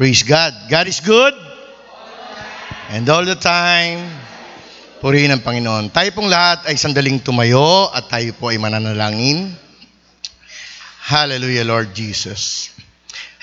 Praise 0.00 0.24
God. 0.24 0.56
God 0.72 0.88
is 0.88 0.96
good. 1.04 1.36
And 2.88 3.04
all 3.12 3.20
the 3.20 3.36
time, 3.36 4.00
purihin 5.04 5.28
ang 5.28 5.44
Panginoon. 5.44 5.92
Tayo 5.92 6.08
pong 6.16 6.32
lahat 6.32 6.64
ay 6.72 6.80
sandaling 6.80 7.20
tumayo 7.20 7.92
at 7.92 8.08
tayo 8.08 8.32
po 8.32 8.48
ay 8.48 8.56
mananalangin. 8.56 9.52
Hallelujah, 11.04 11.68
Lord 11.68 11.92
Jesus. 11.92 12.72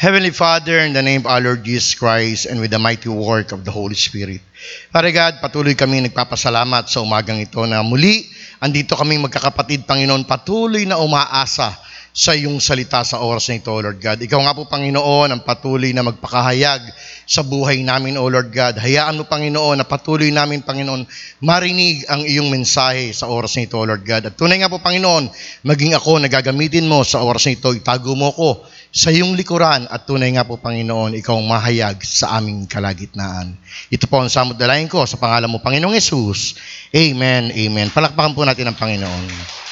Heavenly 0.02 0.34
Father, 0.34 0.82
in 0.82 0.98
the 0.98 1.06
name 1.06 1.22
of 1.22 1.30
our 1.30 1.46
Lord 1.46 1.62
Jesus 1.62 1.94
Christ 1.94 2.50
and 2.50 2.58
with 2.58 2.74
the 2.74 2.82
mighty 2.82 3.14
work 3.14 3.54
of 3.54 3.62
the 3.62 3.70
Holy 3.70 3.94
Spirit. 3.94 4.42
Father 4.89 5.14
God, 5.14 5.38
patuloy 5.38 5.78
kami 5.78 6.10
nagpapasalamat 6.10 6.89
sa 6.89 7.05
umagang 7.05 7.38
ito 7.38 7.62
na 7.70 7.86
muli, 7.86 8.26
andito 8.58 8.98
kaming 8.98 9.21
magkakapatid, 9.30 9.86
Panginoon, 9.86 10.26
patuloy 10.26 10.89
na 10.89 10.98
umaasa 10.98 11.86
sa 12.18 12.34
iyong 12.34 12.57
salita 12.57 13.05
sa 13.05 13.21
oras 13.21 13.45
na 13.54 13.61
ito, 13.61 13.70
Lord 13.70 14.02
God. 14.02 14.17
Ikaw 14.17 14.39
nga 14.41 14.57
po, 14.57 14.66
Panginoon, 14.66 15.38
ang 15.38 15.45
patuloy 15.45 15.93
na 15.93 16.02
magpakahayag 16.02 16.81
sa 17.29 17.45
buhay 17.45 17.86
namin, 17.86 18.17
O 18.17 18.25
Lord 18.25 18.49
God. 18.49 18.81
Hayaan 18.81 19.21
mo, 19.21 19.30
Panginoon, 19.30 19.77
na 19.77 19.85
patuloy 19.85 20.34
namin, 20.34 20.66
Panginoon, 20.66 21.05
marinig 21.45 22.09
ang 22.09 22.25
iyong 22.25 22.49
mensahe 22.49 23.13
sa 23.13 23.30
oras 23.30 23.53
na 23.53 23.70
ito, 23.70 23.77
Lord 23.77 24.02
God. 24.02 24.34
At 24.34 24.34
tunay 24.34 24.58
nga 24.58 24.66
po, 24.66 24.81
Panginoon, 24.81 25.30
maging 25.61 25.94
ako 25.94 26.17
na 26.17 26.25
gagamitin 26.25 26.89
mo 26.89 27.05
sa 27.05 27.22
oras 27.22 27.45
na 27.45 27.53
ito, 27.53 27.70
itago 27.77 28.17
mo 28.17 28.34
ko 28.34 28.66
sa 28.89 29.13
iyong 29.13 29.38
likuran 29.38 29.86
at 29.86 30.09
tunay 30.09 30.34
nga 30.34 30.41
po, 30.41 30.58
Panginoon, 30.58 31.13
ikaw 31.22 31.38
ang 31.38 31.45
mahayag 31.45 32.02
sa 32.02 32.41
aming 32.41 32.66
kalagitnaan. 32.66 33.53
Ito 33.94 34.09
po 34.09 34.25
ang 34.25 34.34
samot 34.34 34.58
dalayan 34.58 34.89
ko 34.89 35.05
sa 35.05 35.22
pangalan 35.22 35.53
mo, 35.53 35.61
Panginoong 35.61 35.94
Yesus. 35.94 36.58
Amen, 36.89 37.53
amen. 37.53 37.94
Palakpakan 37.94 38.34
po 38.34 38.41
natin 38.41 38.73
ang 38.73 38.77
Panginoon. 38.81 39.66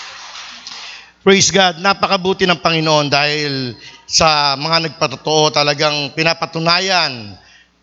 Praise 1.26 1.50
God, 1.50 1.82
napakabuti 1.82 2.46
ng 2.46 2.62
Panginoon 2.62 3.10
dahil 3.10 3.74
sa 4.06 4.54
mga 4.62 4.86
nagpatotoo 4.86 5.50
talagang 5.50 6.14
pinapatunayan 6.14 7.34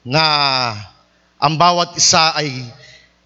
na 0.06 0.24
ang 1.42 1.58
bawat 1.58 1.98
isa 1.98 2.38
ay 2.38 2.62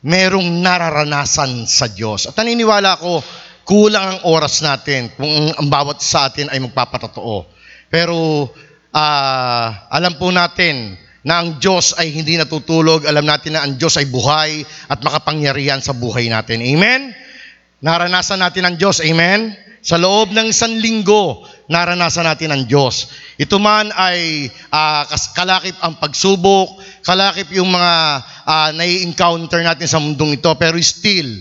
merong 0.00 0.64
nararanasan 0.64 1.68
sa 1.68 1.92
Diyos. 1.92 2.32
At 2.32 2.32
naniniwala 2.40 2.96
ko, 2.96 3.20
kulang 3.68 4.16
ang 4.16 4.20
oras 4.24 4.64
natin 4.64 5.12
kung 5.20 5.52
ang 5.52 5.68
bawat 5.68 6.00
isa 6.00 6.32
atin 6.32 6.48
ay 6.48 6.64
magpapatotoo. 6.64 7.44
Pero 7.92 8.48
ah, 8.96 9.84
alam 9.92 10.16
po 10.16 10.32
natin 10.32 10.96
na 11.28 11.44
ang 11.44 11.60
Diyos 11.60 11.92
ay 11.92 12.16
hindi 12.16 12.40
natutulog. 12.40 13.04
Alam 13.04 13.28
natin 13.28 13.52
na 13.52 13.68
ang 13.68 13.76
Diyos 13.76 14.00
ay 14.00 14.08
buhay 14.08 14.64
at 14.88 14.96
makapangyarihan 14.96 15.84
sa 15.84 15.92
buhay 15.92 16.32
natin. 16.32 16.64
Amen? 16.64 17.12
Naranasan 17.84 18.40
natin 18.40 18.64
ang 18.64 18.80
Diyos. 18.80 19.04
Amen? 19.04 19.65
Sa 19.86 20.02
loob 20.02 20.34
ng 20.34 20.50
isang 20.50 20.74
linggo, 20.82 21.46
naranasan 21.70 22.26
natin 22.26 22.50
ang 22.50 22.66
Diyos. 22.66 23.06
Ito 23.38 23.62
man 23.62 23.94
ay 23.94 24.50
kas- 25.06 25.30
kalakip 25.30 25.78
ang 25.78 26.02
pagsubok, 26.02 26.82
kalakip 27.06 27.46
yung 27.54 27.70
mga 27.70 27.94
ah, 28.42 28.74
nai-encounter 28.74 29.62
natin 29.62 29.86
sa 29.86 30.02
mundong 30.02 30.42
ito, 30.42 30.50
pero 30.58 30.74
still, 30.82 31.38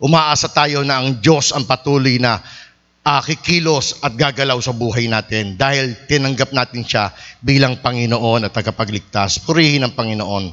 umaasa 0.00 0.48
tayo 0.48 0.80
na 0.88 1.04
ang 1.04 1.20
Diyos 1.20 1.52
ang 1.52 1.68
patuloy 1.68 2.16
na 2.16 2.40
ah, 3.04 3.20
kikilos 3.20 4.00
at 4.00 4.16
gagalaw 4.16 4.56
sa 4.64 4.72
buhay 4.72 5.04
natin 5.12 5.60
dahil 5.60 5.92
tinanggap 6.08 6.48
natin 6.56 6.88
siya 6.88 7.12
bilang 7.44 7.76
Panginoon 7.76 8.48
at 8.48 8.56
tagapagligtas. 8.56 9.44
Purihin 9.44 9.84
ang 9.84 9.92
Panginoon. 9.92 10.48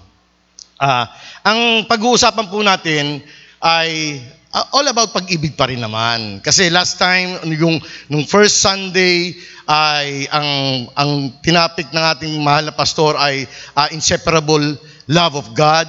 Ah, 0.75 1.07
ang 1.47 1.87
pag-uusapan 1.87 2.51
po 2.51 2.59
natin 2.59 3.23
ay 3.63 4.19
ah, 4.53 4.65
all 4.73 4.87
about 4.89 5.13
pag-ibig 5.13 5.53
pa 5.53 5.69
rin 5.69 5.81
naman. 5.81 6.41
Kasi 6.41 6.69
last 6.73 6.97
time 6.97 7.37
yung 7.53 7.77
nung 8.09 8.25
first 8.25 8.61
Sunday 8.61 9.37
ay 9.69 10.25
ang 10.33 10.49
ang 10.97 11.11
tinapik 11.45 11.93
ng 11.93 12.05
ating 12.17 12.33
mahal 12.41 12.69
na 12.69 12.73
pastor 12.73 13.13
ay 13.17 13.45
ah, 13.77 13.89
inseparable 13.93 14.77
love 15.09 15.35
of 15.37 15.53
God. 15.53 15.85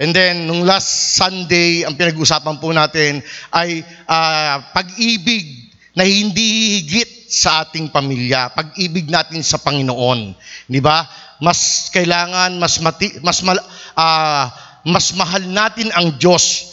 And 0.00 0.10
then 0.10 0.48
nung 0.48 0.66
last 0.66 1.16
Sunday 1.16 1.86
ang 1.86 1.96
pinag-usapan 1.96 2.56
po 2.60 2.72
natin 2.72 3.24
ay 3.52 3.80
ah, 4.08 4.60
pag-ibig 4.76 5.72
na 5.92 6.08
hindi 6.08 6.80
higit 6.80 7.28
sa 7.32 7.64
ating 7.64 7.92
pamilya, 7.92 8.52
pag-ibig 8.52 9.08
natin 9.08 9.40
sa 9.44 9.60
Panginoon, 9.60 10.36
'di 10.68 10.80
ba? 10.84 11.04
Mas 11.40 11.88
kailangan 11.92 12.54
mas 12.60 12.76
mati, 12.80 13.16
mas 13.24 13.40
mal, 13.40 13.56
ah, 13.96 14.52
mas 14.84 15.12
mahal 15.16 15.42
natin 15.48 15.88
ang 15.96 16.16
Diyos 16.16 16.71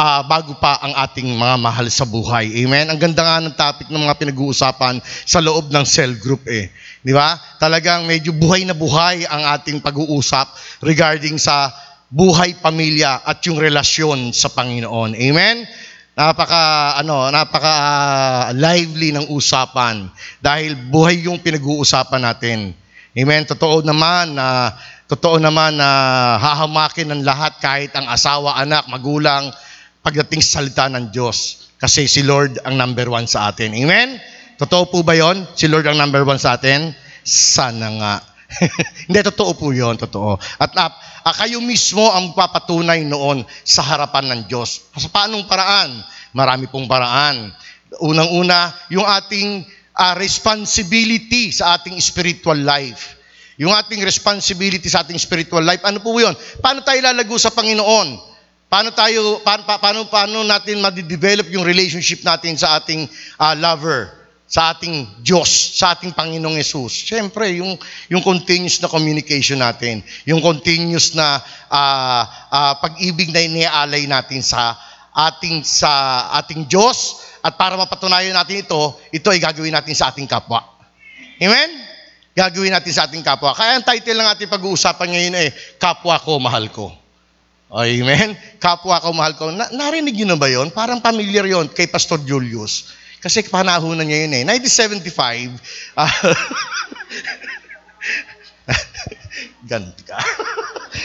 ah, 0.00 0.24
bago 0.24 0.56
pa 0.56 0.80
ang 0.80 0.96
ating 0.96 1.28
mga 1.36 1.56
mahal 1.60 1.84
sa 1.92 2.08
buhay. 2.08 2.48
Amen. 2.64 2.88
Ang 2.88 2.96
ganda 2.96 3.20
nga 3.20 3.36
ng 3.44 3.52
topic 3.52 3.92
ng 3.92 4.00
mga 4.00 4.16
pinag-uusapan 4.16 4.96
sa 5.04 5.44
loob 5.44 5.68
ng 5.68 5.84
cell 5.84 6.16
group 6.16 6.48
eh. 6.48 6.72
Di 7.04 7.12
ba? 7.12 7.36
Talagang 7.60 8.08
medyo 8.08 8.32
buhay 8.32 8.64
na 8.64 8.72
buhay 8.72 9.28
ang 9.28 9.44
ating 9.60 9.84
pag-uusap 9.84 10.56
regarding 10.80 11.36
sa 11.36 11.68
buhay 12.08 12.56
pamilya 12.56 13.20
at 13.28 13.44
yung 13.44 13.60
relasyon 13.60 14.32
sa 14.32 14.48
Panginoon. 14.48 15.12
Amen. 15.20 15.68
Napaka 16.16 16.96
ano, 16.96 17.28
napaka 17.28 17.74
lively 18.56 19.12
ng 19.12 19.28
usapan 19.28 20.08
dahil 20.40 20.80
buhay 20.80 21.28
yung 21.28 21.44
pinag-uusapan 21.44 22.24
natin. 22.24 22.72
Amen. 23.12 23.44
Totoo 23.44 23.84
naman 23.84 24.32
na 24.32 24.72
totoo 25.12 25.36
naman 25.36 25.76
na 25.76 25.88
hahamakin 26.40 27.10
ng 27.10 27.22
lahat 27.26 27.58
kahit 27.60 27.92
ang 27.98 28.06
asawa, 28.08 28.56
anak, 28.62 28.86
magulang 28.86 29.52
pagdating 30.00 30.40
sa 30.40 30.60
salita 30.60 30.88
ng 30.88 31.12
Diyos. 31.12 31.68
Kasi 31.80 32.04
si 32.04 32.20
Lord 32.24 32.60
ang 32.64 32.76
number 32.76 33.08
one 33.08 33.24
sa 33.24 33.48
atin. 33.48 33.72
Amen? 33.72 34.20
Totoo 34.60 34.92
po 34.92 34.98
ba 35.00 35.16
yon? 35.16 35.48
Si 35.56 35.64
Lord 35.64 35.88
ang 35.88 35.96
number 35.96 36.20
one 36.24 36.36
sa 36.36 36.60
atin? 36.60 36.92
Sana 37.24 37.88
nga. 37.96 38.14
Hindi, 39.08 39.20
totoo 39.24 39.56
po 39.56 39.72
yon, 39.72 39.96
totoo. 39.96 40.36
At 40.60 40.76
ah, 40.76 40.92
kayo 41.40 41.64
mismo 41.64 42.04
ang 42.12 42.36
papatunay 42.36 43.00
noon 43.06 43.40
sa 43.64 43.80
harapan 43.80 44.28
ng 44.28 44.40
Diyos. 44.50 44.92
Sa 44.92 45.08
paanong 45.08 45.48
paraan? 45.48 46.04
Marami 46.36 46.68
pong 46.68 46.84
paraan. 46.84 47.48
Unang-una, 48.04 48.76
yung 48.92 49.08
ating 49.08 49.64
ah, 49.96 50.12
responsibility 50.20 51.48
sa 51.48 51.80
ating 51.80 51.96
spiritual 51.96 52.60
life. 52.60 53.16
Yung 53.60 53.76
ating 53.76 54.00
responsibility 54.04 54.88
sa 54.88 55.04
ating 55.04 55.20
spiritual 55.20 55.64
life, 55.64 55.84
ano 55.84 56.00
po 56.00 56.16
yun? 56.16 56.32
Paano 56.64 56.80
tayo 56.80 57.00
lalago 57.00 57.36
sa 57.36 57.52
Panginoon? 57.52 58.29
Paano 58.70 58.94
tayo 58.94 59.42
paano 59.42 59.66
paano, 59.66 60.00
paano 60.06 60.38
natin 60.46 60.78
ma-develop 60.78 61.50
yung 61.50 61.66
relationship 61.66 62.22
natin 62.22 62.54
sa 62.54 62.78
ating 62.78 63.02
ah, 63.34 63.58
lover, 63.58 64.14
sa 64.46 64.70
ating 64.70 65.26
Diyos, 65.26 65.50
sa 65.74 65.98
ating 65.98 66.14
Panginoong 66.14 66.54
Yesus? 66.54 67.10
Siyempre, 67.10 67.50
yung 67.58 67.74
yung 68.06 68.22
continuous 68.22 68.78
na 68.78 68.86
communication 68.86 69.58
natin, 69.58 70.06
yung 70.22 70.38
continuous 70.38 71.18
na 71.18 71.42
ah, 71.66 72.22
ah, 72.46 72.74
pag-ibig 72.78 73.34
na 73.34 73.42
iniaalay 73.42 74.06
natin 74.06 74.38
sa 74.38 74.78
ating 75.18 75.66
sa 75.66 75.90
ating 76.38 76.70
Diyos 76.70 77.26
at 77.42 77.58
para 77.58 77.74
mapatunayan 77.74 78.38
natin 78.38 78.62
ito, 78.62 78.78
ito 79.10 79.34
ay 79.34 79.42
gagawin 79.42 79.74
natin 79.74 79.98
sa 79.98 80.14
ating 80.14 80.30
kapwa. 80.30 80.62
Amen? 81.42 81.74
Gagawin 82.38 82.70
natin 82.70 82.94
sa 82.94 83.10
ating 83.10 83.26
kapwa. 83.26 83.50
Kaya 83.50 83.82
ang 83.82 83.82
title 83.82 84.14
ng 84.14 84.30
ating 84.30 84.46
pag-uusapan 84.46 85.10
ngayon 85.10 85.34
ay 85.34 85.48
Kapwa 85.82 86.14
ko, 86.22 86.38
Mahal 86.38 86.70
ko. 86.70 86.99
Amen? 87.70 88.34
Kapwa 88.58 88.98
ko, 88.98 89.14
mahal 89.14 89.38
ko. 89.38 89.54
Na, 89.54 89.70
narinig 89.70 90.18
niyo 90.18 90.26
na 90.26 90.34
ba 90.34 90.50
yon? 90.50 90.74
Parang 90.74 90.98
familiar 90.98 91.46
yon 91.46 91.70
kay 91.70 91.86
Pastor 91.86 92.18
Julius. 92.26 92.90
Kasi 93.22 93.46
panahonan 93.46 94.08
niya 94.08 94.26
yun 94.26 94.34
eh. 94.34 94.42
1975, 94.42 95.54
ah, 95.94 96.08
ganti 99.70 100.02
ka. 100.04 100.18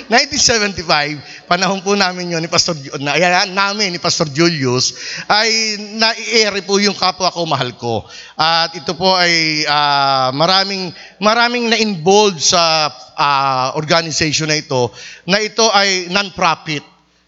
1975, 0.10 1.46
panahon 1.46 1.82
po 1.86 1.94
namin 1.94 2.34
yun 2.34 2.42
ni 2.42 2.50
Pastor, 2.50 2.74
na, 2.98 3.14
namin 3.46 3.94
ni 3.94 4.00
Pastor 4.02 4.26
Julius, 4.34 4.98
ay 5.30 5.78
nai-air 5.98 6.58
po 6.66 6.82
yung 6.82 6.98
kapwa 6.98 7.30
ko, 7.30 7.46
mahal 7.46 7.78
ko. 7.78 8.02
At 8.34 8.74
ito 8.74 8.98
po 8.98 9.14
ay 9.14 9.66
ah, 9.70 10.34
maraming, 10.34 10.90
maraming 11.22 11.70
na-involved 11.70 12.42
sa 12.42 12.90
ah, 13.14 13.78
organization 13.78 14.50
na 14.50 14.58
ito, 14.58 14.90
na 15.30 15.38
ito 15.38 15.70
ay 15.70 16.10
non-profit. 16.10 16.82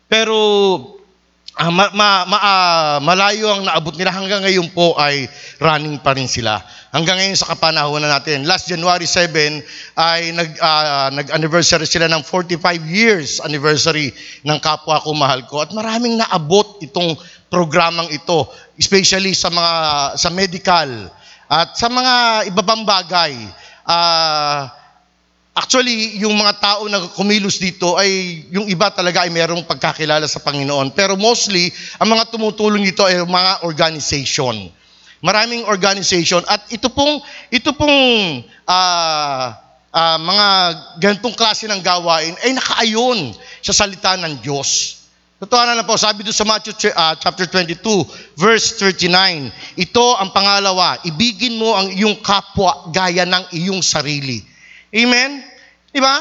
Pero 0.09 0.96
ah, 1.57 1.73
ma, 1.73 1.89
ma, 1.89 2.09
ma- 2.29 2.43
ah, 2.43 2.95
malayo 3.01 3.49
ang 3.49 3.65
naabot 3.65 3.97
nila 3.97 4.13
hanggang 4.13 4.45
ngayon 4.45 4.69
po 4.71 4.93
ay 4.95 5.25
running 5.57 5.97
pa 5.97 6.13
rin 6.13 6.29
sila. 6.29 6.61
Hanggang 6.93 7.17
ngayon 7.17 7.37
sa 7.37 7.49
kapanahonan 7.53 8.13
natin. 8.13 8.45
Last 8.45 8.69
January 8.69 9.09
7 9.09 9.61
ay 9.97 10.31
nag, 10.37 10.49
ah, 10.61 11.09
nag-anniversary 11.09 11.89
sila 11.89 12.05
ng 12.07 12.21
45 12.21 12.61
years 12.85 13.41
anniversary 13.41 14.13
ng 14.45 14.57
Kapwa 14.61 15.01
Ko 15.01 15.17
Mahal 15.17 15.49
Ko. 15.49 15.65
At 15.65 15.73
maraming 15.73 16.21
naabot 16.21 16.77
itong 16.85 17.17
programang 17.49 18.13
ito, 18.13 18.45
especially 18.77 19.33
sa 19.33 19.49
mga 19.49 19.73
sa 20.19 20.29
medical 20.29 20.89
at 21.47 21.79
sa 21.79 21.87
mga 21.87 22.45
iba 22.51 22.61
pang 22.61 22.83
bagay. 22.83 23.33
Ah, 23.87 24.69
Actually, 25.57 26.21
yung 26.21 26.37
mga 26.37 26.53
tao 26.61 26.85
na 26.85 27.01
kumilos 27.17 27.57
dito 27.57 27.97
ay 27.97 28.45
yung 28.53 28.69
iba 28.69 28.93
talaga 28.93 29.25
ay 29.25 29.33
merong 29.33 29.65
pagkakilala 29.65 30.29
sa 30.29 30.37
Panginoon. 30.37 30.93
Pero 30.93 31.17
mostly, 31.17 31.73
ang 31.97 32.13
mga 32.13 32.29
tumutulong 32.29 32.85
dito 32.85 33.01
ay 33.01 33.25
mga 33.25 33.65
organization. 33.65 34.69
Maraming 35.17 35.65
organization 35.65 36.45
at 36.45 36.61
ito 36.69 36.93
pong 36.93 37.25
ito 37.49 37.73
pong 37.73 37.97
ah 38.69 39.57
ah, 39.89 40.17
mga 40.21 40.47
ganitong 41.01 41.33
klase 41.33 41.65
ng 41.65 41.81
gawain 41.81 42.37
ay 42.45 42.53
nakaayon 42.53 43.33
sa 43.65 43.73
salita 43.73 44.13
ng 44.13 44.37
Diyos. 44.37 45.01
Totoo 45.37 45.69
na 45.69 45.85
po, 45.85 45.97
sabi 45.97 46.25
doon 46.25 46.33
sa 46.33 46.45
Matthew 46.45 46.93
ah, 46.93 47.13
chapter 47.17 47.49
22, 47.49 47.81
verse 48.37 48.77
39, 48.77 49.49
ito 49.77 50.05
ang 50.21 50.29
pangalawa, 50.33 51.01
ibigin 51.05 51.57
mo 51.57 51.77
ang 51.77 51.89
iyong 51.93 52.21
kapwa 52.21 52.89
gaya 52.93 53.25
ng 53.25 53.57
iyong 53.57 53.81
sarili. 53.81 54.41
Amen? 54.93 55.43
Di 55.91 55.99
ba? 55.99 56.15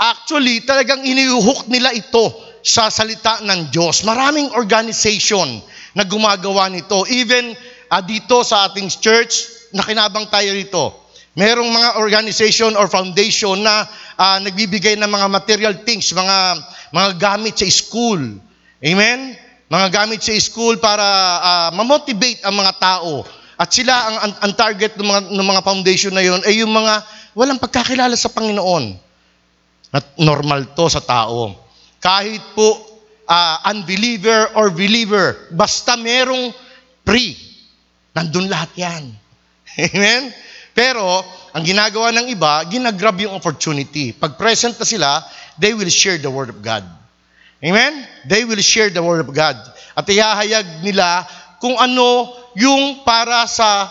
Actually, 0.00 0.64
talagang 0.64 1.04
iniuhok 1.04 1.68
nila 1.68 1.92
ito 1.92 2.32
sa 2.64 2.88
salita 2.88 3.40
ng 3.44 3.68
Diyos. 3.68 4.04
Maraming 4.04 4.52
organization 4.56 5.60
na 5.92 6.04
gumagawa 6.08 6.72
nito. 6.72 7.04
Even 7.08 7.52
ah, 7.92 8.00
dito 8.00 8.40
sa 8.40 8.68
ating 8.68 8.88
church, 8.88 9.68
nakinabang 9.76 10.28
tayo 10.32 10.52
rito. 10.56 10.84
Merong 11.36 11.68
mga 11.68 11.90
organization 12.00 12.74
or 12.76 12.88
foundation 12.88 13.60
na 13.60 13.84
ah, 14.16 14.38
nagbibigay 14.40 14.96
ng 14.96 15.10
mga 15.10 15.26
material 15.28 15.74
things, 15.84 16.12
mga 16.16 16.60
mga 16.96 17.10
gamit 17.20 17.54
sa 17.60 17.68
school. 17.68 18.20
Amen? 18.80 19.36
Mga 19.70 19.86
gamit 19.92 20.20
sa 20.24 20.32
school 20.40 20.80
para 20.80 21.04
ah, 21.40 21.68
ma-motivate 21.76 22.40
ang 22.44 22.56
mga 22.56 22.72
tao. 22.80 23.24
At 23.60 23.68
sila 23.68 23.92
ang, 23.92 24.16
ang, 24.24 24.32
ang 24.48 24.52
target 24.56 24.96
ng 24.96 25.04
mga, 25.04 25.20
ng 25.36 25.46
mga 25.52 25.60
foundation 25.60 26.12
na 26.16 26.24
yon 26.24 26.40
ay 26.48 26.64
yung 26.64 26.72
mga 26.72 27.04
walang 27.34 27.62
pagkakilala 27.62 28.14
sa 28.18 28.32
Panginoon. 28.32 29.08
At 29.90 30.14
normal 30.22 30.70
to 30.78 30.86
sa 30.86 31.02
tao. 31.02 31.50
Kahit 31.98 32.40
po 32.54 32.78
ah, 33.26 33.62
unbeliever 33.70 34.54
or 34.54 34.70
believer, 34.70 35.50
basta 35.50 35.98
merong 35.98 36.54
pre, 37.02 37.34
nandun 38.14 38.46
lahat 38.46 38.70
yan. 38.78 39.04
Amen? 39.94 40.30
Pero, 40.74 41.22
ang 41.50 41.66
ginagawa 41.66 42.14
ng 42.14 42.30
iba, 42.30 42.62
ginagrab 42.70 43.18
yung 43.18 43.34
opportunity. 43.34 44.14
Pag 44.14 44.38
present 44.38 44.78
na 44.78 44.86
sila, 44.86 45.10
they 45.58 45.74
will 45.74 45.90
share 45.90 46.18
the 46.18 46.30
Word 46.30 46.54
of 46.54 46.62
God. 46.62 46.86
Amen? 47.60 48.06
They 48.24 48.46
will 48.46 48.62
share 48.62 48.88
the 48.88 49.02
Word 49.02 49.26
of 49.26 49.30
God. 49.34 49.58
At 49.98 50.06
ihahayag 50.06 50.86
nila 50.86 51.26
kung 51.60 51.76
ano 51.76 52.32
yung 52.56 53.02
para 53.04 53.44
sa 53.50 53.90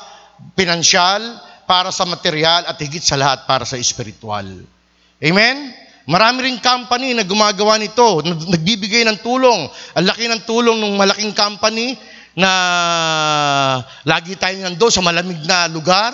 pinansyal, 0.55 1.21
para 1.69 1.93
sa 1.93 2.01
material, 2.09 2.65
at 2.65 2.81
higit 2.81 3.05
sa 3.05 3.13
lahat 3.13 3.45
para 3.45 3.61
sa 3.61 3.77
spiritual. 3.77 4.65
Amen? 5.21 5.57
Marami 6.09 6.49
ring 6.49 6.57
company 6.57 7.13
na 7.13 7.21
gumagawa 7.21 7.77
nito, 7.77 8.25
nag- 8.25 8.49
nagbibigay 8.49 9.05
ng 9.05 9.21
tulong. 9.21 9.69
Ang 9.93 10.05
laki 10.09 10.25
ng 10.25 10.41
tulong 10.49 10.81
ng 10.81 10.97
malaking 10.97 11.37
company 11.37 11.93
na 12.33 12.49
lagi 14.01 14.33
tayo 14.33 14.57
nandoon 14.57 14.89
sa 14.89 15.05
malamig 15.05 15.37
na 15.45 15.69
lugar. 15.69 16.09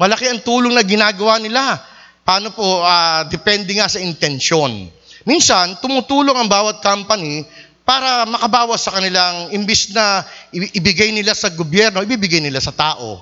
Malaki 0.00 0.32
ang 0.32 0.40
tulong 0.40 0.72
na 0.72 0.80
ginagawa 0.80 1.36
nila. 1.36 1.76
Paano 2.24 2.56
po? 2.56 2.80
Ah, 2.80 3.28
depende 3.28 3.76
nga 3.76 3.84
sa 3.84 4.00
intensyon. 4.00 4.88
Minsan, 5.28 5.76
tumutulong 5.84 6.40
ang 6.40 6.48
bawat 6.48 6.80
company 6.80 7.44
para 7.84 8.24
makabawas 8.24 8.80
sa 8.80 8.96
kanilang, 8.96 9.52
imbis 9.52 9.92
na 9.92 10.24
ibigay 10.56 11.12
nila 11.12 11.36
sa 11.36 11.52
gobyerno, 11.52 12.00
ibibigay 12.00 12.40
nila 12.40 12.64
sa 12.64 12.72
tao. 12.72 13.20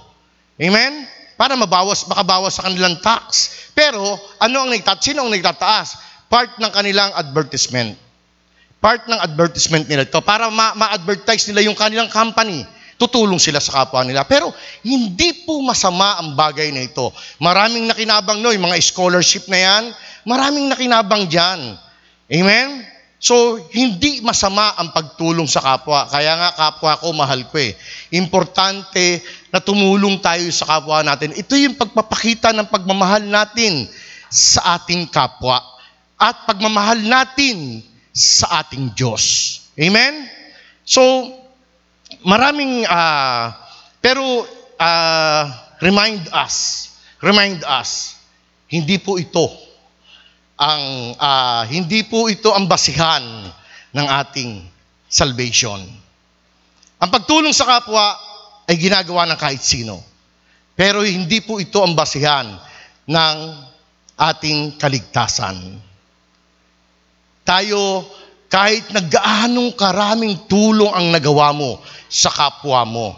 Amen? 0.54 1.21
Para 1.36 1.56
mabawas, 1.56 2.04
makabawas 2.06 2.58
sa 2.60 2.68
kanilang 2.68 3.00
tax. 3.00 3.50
Pero, 3.72 4.00
ano 4.38 4.56
ang 4.64 4.70
nagtataas? 4.70 5.02
Sino 5.02 5.24
ang 5.24 5.32
nagtataas? 5.32 5.88
Part 6.28 6.60
ng 6.60 6.72
kanilang 6.72 7.10
advertisement. 7.16 7.96
Part 8.82 9.06
ng 9.06 9.20
advertisement 9.20 9.86
nila 9.86 10.04
ito. 10.08 10.18
Para 10.20 10.50
ma- 10.50 10.74
ma-advertise 10.74 11.50
nila 11.50 11.66
yung 11.66 11.78
kanilang 11.78 12.10
company. 12.10 12.64
Tutulong 13.00 13.40
sila 13.40 13.58
sa 13.58 13.82
kapwa 13.82 14.06
nila. 14.06 14.22
Pero, 14.28 14.54
hindi 14.86 15.46
po 15.46 15.58
masama 15.64 16.22
ang 16.22 16.38
bagay 16.38 16.70
na 16.70 16.86
ito. 16.86 17.10
Maraming 17.42 17.90
nakinabang 17.90 18.38
no, 18.38 18.54
yung 18.54 18.68
mga 18.68 18.78
scholarship 18.78 19.48
na 19.50 19.58
yan. 19.58 19.84
Maraming 20.22 20.70
nakinabang 20.70 21.26
dyan. 21.26 21.74
Amen? 22.30 22.92
So, 23.22 23.54
hindi 23.70 24.18
masama 24.18 24.74
ang 24.74 24.90
pagtulong 24.90 25.46
sa 25.46 25.62
kapwa. 25.62 26.10
Kaya 26.10 26.34
nga, 26.34 26.50
kapwa 26.58 26.98
ko, 26.98 27.14
mahal 27.14 27.46
ko 27.46 27.54
eh. 27.54 27.78
Importante 28.18 29.22
na 29.52 29.60
tumulong 29.60 30.16
tayo 30.16 30.48
sa 30.48 30.64
kapwa 30.64 31.04
natin. 31.04 31.36
Ito 31.36 31.52
yung 31.60 31.76
pagpapakita 31.76 32.56
ng 32.56 32.72
pagmamahal 32.72 33.20
natin 33.20 33.84
sa 34.32 34.80
ating 34.80 35.12
kapwa. 35.12 35.60
At 36.16 36.48
pagmamahal 36.48 37.04
natin 37.04 37.84
sa 38.16 38.64
ating 38.64 38.96
Diyos. 38.96 39.60
Amen? 39.76 40.24
So, 40.88 41.04
maraming, 42.24 42.88
ah, 42.88 43.52
pero 44.00 44.48
ah, 44.80 45.52
remind 45.84 46.32
us, 46.32 46.88
remind 47.20 47.60
us, 47.68 48.16
hindi 48.72 48.96
po 48.96 49.20
ito 49.20 49.52
ang 50.56 51.12
ah, 51.20 51.68
hindi 51.68 52.08
po 52.08 52.32
ito 52.32 52.56
ang 52.56 52.64
basihan 52.64 53.20
ng 53.92 54.06
ating 54.24 54.64
salvation. 55.12 55.80
Ang 57.02 57.10
pagtulong 57.12 57.52
sa 57.52 57.68
kapwa 57.68 58.31
ay 58.72 58.80
ginagawa 58.80 59.28
ng 59.28 59.36
kahit 59.36 59.60
sino. 59.60 60.00
Pero 60.72 61.04
hindi 61.04 61.44
po 61.44 61.60
ito 61.60 61.84
ang 61.84 61.92
basihan 61.92 62.48
ng 63.04 63.36
ating 64.16 64.80
kaligtasan. 64.80 65.76
Tayo, 67.44 68.08
kahit 68.48 68.88
naggaanong 68.88 69.76
karaming 69.76 70.48
tulong 70.48 70.88
ang 70.88 71.12
nagawa 71.12 71.52
mo 71.52 71.84
sa 72.08 72.32
kapwa 72.32 72.80
mo, 72.88 73.08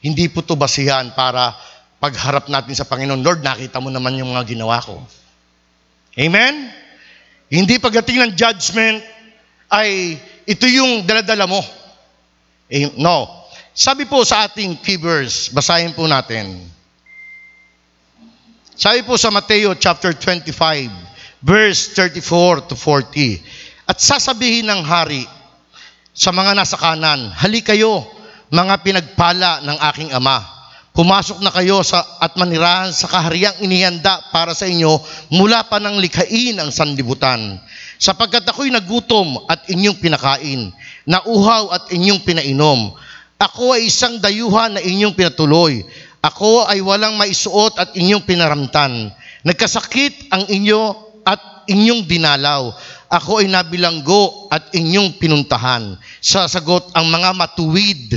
hindi 0.00 0.32
po 0.32 0.40
ito 0.40 0.56
basihan 0.56 1.12
para 1.12 1.52
pagharap 2.00 2.48
natin 2.48 2.72
sa 2.72 2.88
Panginoon, 2.88 3.20
Lord, 3.20 3.44
nakita 3.44 3.84
mo 3.84 3.92
naman 3.92 4.16
yung 4.16 4.32
mga 4.32 4.48
ginawa 4.48 4.80
ko. 4.80 5.04
Amen? 6.16 6.72
Hindi 7.52 7.76
pagdating 7.76 8.24
ng 8.24 8.32
judgment 8.32 9.04
ay 9.68 10.16
ito 10.48 10.64
yung 10.68 11.04
daladala 11.04 11.44
mo. 11.44 11.60
No. 12.96 13.43
Sabi 13.74 14.06
po 14.06 14.22
sa 14.22 14.46
ating 14.46 14.78
key 14.86 14.94
verse, 15.02 15.50
basahin 15.50 15.90
po 15.98 16.06
natin. 16.06 16.62
Sabi 18.78 19.02
po 19.02 19.18
sa 19.18 19.34
Mateo 19.34 19.74
chapter 19.74 20.14
25, 20.14 20.54
verse 21.42 21.90
34 21.90 22.70
to 22.70 22.78
40. 22.78 23.42
At 23.90 23.98
sasabihin 23.98 24.70
ng 24.70 24.78
hari 24.86 25.26
sa 26.14 26.30
mga 26.30 26.54
nasa 26.54 26.78
kanan, 26.78 27.34
Hali 27.34 27.66
kayo, 27.66 28.06
mga 28.54 28.78
pinagpala 28.86 29.66
ng 29.66 29.78
aking 29.90 30.14
ama. 30.14 30.38
Pumasok 30.94 31.42
na 31.42 31.50
kayo 31.50 31.82
sa, 31.82 32.06
at 32.22 32.38
manirahan 32.38 32.94
sa 32.94 33.10
kahariang 33.10 33.58
inihanda 33.58 34.22
para 34.30 34.54
sa 34.54 34.70
inyo 34.70 35.02
mula 35.34 35.66
pa 35.66 35.82
ng 35.82 35.98
likhain 35.98 36.62
ang 36.62 36.70
sanlibutan. 36.70 37.58
Sapagkat 37.98 38.46
ako'y 38.46 38.70
nagutom 38.70 39.50
at 39.50 39.66
inyong 39.66 39.98
pinakain, 39.98 40.70
nauhaw 41.02 41.74
at 41.74 41.90
inyong 41.90 42.22
pinainom. 42.22 42.94
Ako 43.38 43.74
ay 43.74 43.90
isang 43.90 44.22
dayuhan 44.22 44.78
na 44.78 44.82
inyong 44.82 45.14
pinatuloy. 45.18 45.82
Ako 46.24 46.64
ay 46.64 46.80
walang 46.80 47.18
maisuot 47.18 47.76
at 47.76 47.92
inyong 47.92 48.24
pinaramtan. 48.24 49.12
Nagkasakit 49.44 50.32
ang 50.32 50.48
inyo 50.48 50.82
at 51.26 51.68
inyong 51.68 52.08
dinalaw. 52.08 52.72
Ako 53.12 53.44
ay 53.44 53.50
nabilanggo 53.50 54.48
at 54.48 54.72
inyong 54.72 55.20
pinuntahan. 55.20 56.00
Sasagot 56.24 56.94
ang 56.96 57.10
mga 57.12 57.36
matuwid. 57.36 58.16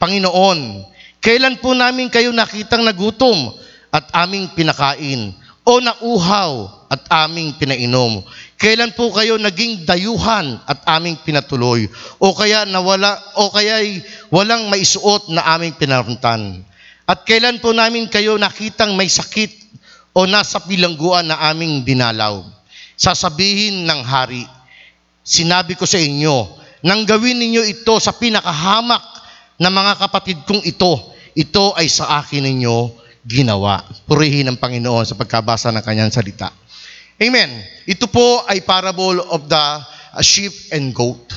Panginoon, 0.00 0.84
kailan 1.20 1.60
po 1.60 1.76
namin 1.76 2.08
kayo 2.08 2.32
nakitang 2.32 2.84
nagutom 2.84 3.52
at 3.92 4.08
aming 4.12 4.52
pinakain 4.52 5.32
o 5.64 5.80
nauhaw 5.80 6.75
at 6.88 7.02
aming 7.26 7.54
pinainom? 7.58 8.22
Kailan 8.56 8.96
po 8.96 9.12
kayo 9.12 9.36
naging 9.36 9.84
dayuhan 9.84 10.58
at 10.64 10.80
aming 10.88 11.20
pinatuloy 11.20 11.86
o 12.16 12.32
kaya 12.32 12.64
nawala 12.64 13.20
o 13.36 13.52
kaya 13.52 13.82
walang 14.32 14.70
maisuot 14.72 15.28
na 15.30 15.44
aming 15.56 15.76
pinaruntan? 15.76 16.64
At 17.06 17.22
kailan 17.22 17.62
po 17.62 17.70
namin 17.70 18.10
kayo 18.10 18.34
nakitang 18.34 18.98
may 18.98 19.06
sakit 19.06 19.52
o 20.16 20.26
nasa 20.26 20.58
bilangguan 20.64 21.30
na 21.30 21.38
aming 21.52 21.86
dinalaw? 21.86 22.42
Sasabihin 22.96 23.84
ng 23.84 24.02
hari, 24.02 24.42
sinabi 25.20 25.76
ko 25.76 25.84
sa 25.84 26.00
inyo, 26.00 26.48
nang 26.82 27.04
gawin 27.04 27.36
ninyo 27.36 27.62
ito 27.66 27.94
sa 28.00 28.16
pinakahamak 28.16 29.04
na 29.60 29.68
mga 29.68 29.92
kapatid 30.00 30.38
kong 30.48 30.64
ito, 30.64 31.12
ito 31.36 31.76
ay 31.76 31.92
sa 31.92 32.22
akin 32.22 32.48
ninyo 32.48 33.06
ginawa. 33.26 33.82
Purihin 34.06 34.48
ng 34.48 34.58
Panginoon 34.58 35.04
sa 35.04 35.18
pagkabasa 35.18 35.74
ng 35.74 35.84
kanyang 35.84 36.14
salita. 36.14 36.54
Amen. 37.16 37.48
Ito 37.88 38.12
po 38.12 38.44
ay 38.44 38.60
parable 38.60 39.24
of 39.32 39.48
the 39.48 39.56
uh, 39.56 40.20
sheep 40.20 40.52
and 40.68 40.92
goat. 40.92 41.32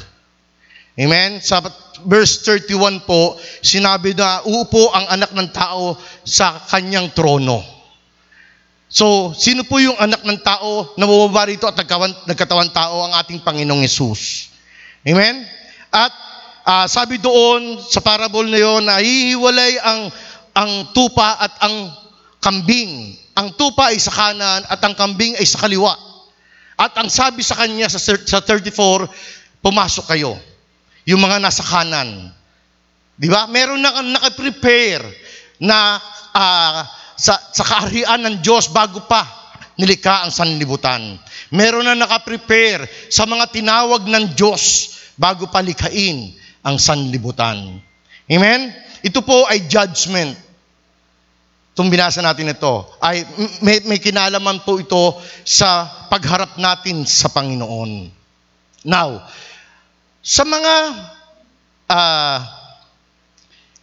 Amen. 0.99 1.39
Sa 1.39 1.63
verse 2.03 2.43
31 2.43 3.07
po, 3.07 3.39
sinabi 3.63 4.11
na 4.11 4.43
uupo 4.43 4.91
ang 4.91 5.07
anak 5.07 5.31
ng 5.31 5.49
tao 5.55 5.95
sa 6.27 6.59
kanyang 6.67 7.15
trono. 7.15 7.63
So, 8.91 9.31
sino 9.37 9.63
po 9.63 9.79
yung 9.79 9.95
anak 9.95 10.25
ng 10.27 10.39
tao 10.43 10.97
na 10.99 11.07
bumaba 11.07 11.47
rito 11.47 11.63
at 11.63 11.79
nagkawan, 11.79 12.11
nagkatawan 12.27 12.73
tao 12.75 13.07
ang 13.07 13.15
ating 13.15 13.39
Panginoong 13.39 13.85
Yesus? 13.85 14.51
Amen? 15.07 15.47
At 15.93 16.11
ah, 16.67 16.87
sabi 16.91 17.23
doon 17.23 17.79
sa 17.79 18.03
parable 18.03 18.51
na 18.51 18.59
yon 18.59 18.83
na 18.83 18.99
hihiwalay 18.99 19.79
ang, 19.79 20.11
ang 20.51 20.71
tupa 20.91 21.39
at 21.39 21.53
ang 21.63 21.75
kambing. 22.39 23.15
ang 23.39 23.55
tupa 23.55 23.95
ay 23.95 23.99
sa 23.99 24.11
kanan 24.11 24.67
at 24.67 24.83
ang 24.83 24.95
kambing 24.99 25.39
ay 25.39 25.47
sa 25.47 25.63
kaliwa. 25.63 25.95
At 26.75 26.91
ang 26.99 27.07
sabi 27.07 27.39
sa 27.39 27.55
kanya 27.55 27.87
sa, 27.87 27.99
thir- 27.99 28.27
sa 28.27 28.43
34, 28.43 29.63
pumasok 29.63 30.05
kayo. 30.11 30.35
Yung 31.07 31.23
mga 31.23 31.39
nasa 31.39 31.63
kanan. 31.63 32.35
Di 33.15 33.31
ba? 33.31 33.47
Meron 33.47 33.79
na 33.79 34.03
naka-prepare 34.03 35.07
na 35.63 35.99
ah, 36.35 36.83
sa, 37.15 37.35
sa 37.51 37.63
kaharian 37.63 38.27
ng 38.27 38.35
Diyos 38.43 38.71
bago 38.71 39.03
pa 39.07 39.39
nilikha 39.79 40.27
ang 40.27 40.31
sanlibutan. 40.35 41.15
Meron 41.55 41.87
na 41.87 41.95
naka-prepare 41.95 42.87
sa 43.07 43.23
mga 43.23 43.47
tinawag 43.55 44.03
ng 44.03 44.35
Diyos 44.35 44.95
bago 45.15 45.47
pa 45.47 45.63
likhain 45.63 46.35
ang 46.63 46.75
sanlibutan. 46.75 47.79
Amen? 48.27 48.75
Ito 48.99 49.23
po 49.23 49.47
ay 49.47 49.71
judgment. 49.71 50.35
Itong 51.79 51.95
binasa 51.95 52.19
natin 52.19 52.51
ito, 52.51 52.91
ay 52.99 53.23
may, 53.63 53.79
may 53.87 54.03
kinalaman 54.03 54.67
po 54.67 54.83
ito 54.83 55.15
sa 55.47 55.87
pagharap 56.11 56.59
natin 56.59 57.07
sa 57.07 57.31
Panginoon. 57.31 58.11
Now, 58.83 59.23
sa 60.19 60.43
mga 60.43 60.75
ah, 61.87 62.43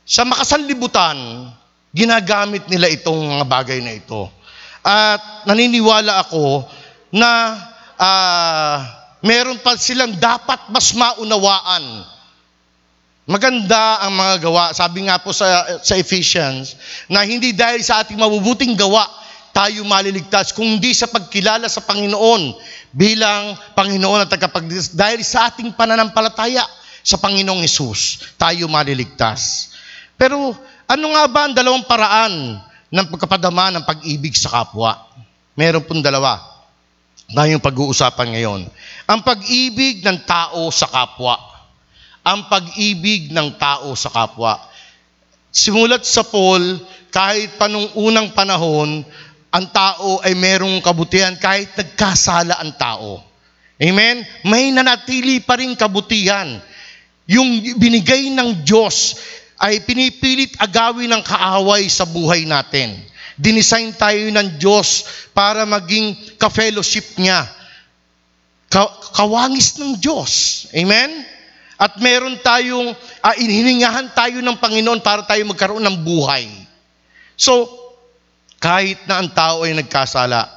sa 0.05 0.29
makasanlibutan, 0.29 1.49
ginagamit 1.97 2.69
nila 2.69 2.93
itong 2.93 3.17
mga 3.17 3.49
bagay 3.49 3.81
na 3.81 3.97
ito. 3.97 4.29
At 4.85 5.49
naniniwala 5.49 6.21
ako 6.21 6.69
na 7.17 7.33
ah, 7.97 8.76
meron 9.25 9.57
pa 9.65 9.73
silang 9.81 10.21
dapat 10.21 10.69
mas 10.69 10.93
maunawaan. 10.93 12.05
Maganda 13.26 14.06
ang 14.06 14.14
mga 14.14 14.35
gawa. 14.38 14.64
Sabi 14.71 15.11
nga 15.11 15.18
po 15.18 15.35
sa, 15.35 15.83
sa 15.83 15.99
Ephesians, 15.99 16.78
na 17.11 17.26
hindi 17.26 17.50
dahil 17.50 17.83
sa 17.83 18.06
ating 18.06 18.14
mabubuting 18.14 18.78
gawa, 18.78 19.02
tayo 19.50 19.83
maliligtas, 19.83 20.54
kundi 20.54 20.95
sa 20.95 21.11
pagkilala 21.11 21.66
sa 21.66 21.83
Panginoon 21.83 22.54
bilang 22.95 23.59
Panginoon 23.75 24.23
at 24.23 24.30
tagapagligtas. 24.30 24.95
Dahil 24.95 25.26
sa 25.26 25.50
ating 25.50 25.75
pananampalataya 25.75 26.62
sa 27.02 27.18
Panginoong 27.18 27.66
Yesus, 27.66 28.30
tayo 28.38 28.71
maliligtas. 28.71 29.75
Pero 30.14 30.54
ano 30.87 31.06
nga 31.11 31.25
ba 31.26 31.40
ang 31.50 31.54
dalawang 31.56 31.83
paraan 31.83 32.62
ng 32.95 33.06
pagkapadama 33.11 33.75
ng 33.75 33.85
pag-ibig 33.88 34.38
sa 34.38 34.54
kapwa? 34.54 35.02
Meron 35.59 35.83
pong 35.83 36.04
dalawa 36.04 36.38
na 37.26 37.49
yung 37.50 37.59
pag-uusapan 37.59 38.38
ngayon. 38.38 38.71
Ang 39.11 39.21
pag-ibig 39.26 40.04
ng 40.06 40.23
tao 40.23 40.71
sa 40.71 40.87
kapwa. 40.87 41.56
Ang 42.26 42.50
pag-ibig 42.50 43.30
ng 43.30 43.54
tao 43.54 43.95
sa 43.95 44.11
kapwa. 44.11 44.59
Simulat 45.54 46.02
sa 46.02 46.26
Paul, 46.26 46.83
kahit 47.14 47.54
panung 47.54 47.87
unang 47.95 48.35
panahon, 48.35 49.06
ang 49.54 49.66
tao 49.73 50.21
ay 50.21 50.37
merong 50.37 50.83
kabutihan 50.85 51.38
kahit 51.38 51.73
nagkasala 51.73 52.61
ang 52.61 52.76
tao. 52.76 53.25
Amen? 53.80 54.21
May 54.45 54.68
nanatili 54.68 55.40
pa 55.40 55.56
rin 55.56 55.73
kabutihan. 55.73 56.61
Yung 57.25 57.62
binigay 57.80 58.28
ng 58.35 58.66
Diyos 58.66 59.16
ay 59.56 59.80
pinipilit 59.85 60.52
agawin 60.61 61.09
ng 61.16 61.23
kaaway 61.25 61.88
sa 61.88 62.04
buhay 62.04 62.45
natin. 62.45 63.00
Dinesign 63.37 63.92
tayo 63.97 64.28
ng 64.33 64.56
Diyos 64.56 65.04
para 65.37 65.64
maging 65.68 66.37
ka-fellowship 66.40 67.16
niya. 67.21 67.45
Ka- 68.73 68.92
kawangis 69.12 69.76
ng 69.80 69.97
Diyos. 70.00 70.64
Amen? 70.73 71.36
At 71.76 72.00
meron 72.00 72.40
tayong, 72.40 72.97
uh, 72.97 73.37
hiningahan 73.37 74.09
tayo 74.16 74.40
ng 74.40 74.56
Panginoon 74.56 75.00
para 75.04 75.25
tayo 75.28 75.45
magkaroon 75.45 75.85
ng 75.85 75.97
buhay. 76.00 76.49
So, 77.37 77.68
kahit 78.56 79.04
na 79.04 79.21
ang 79.21 79.28
tao 79.37 79.68
ay 79.68 79.76
nagkasala, 79.76 80.49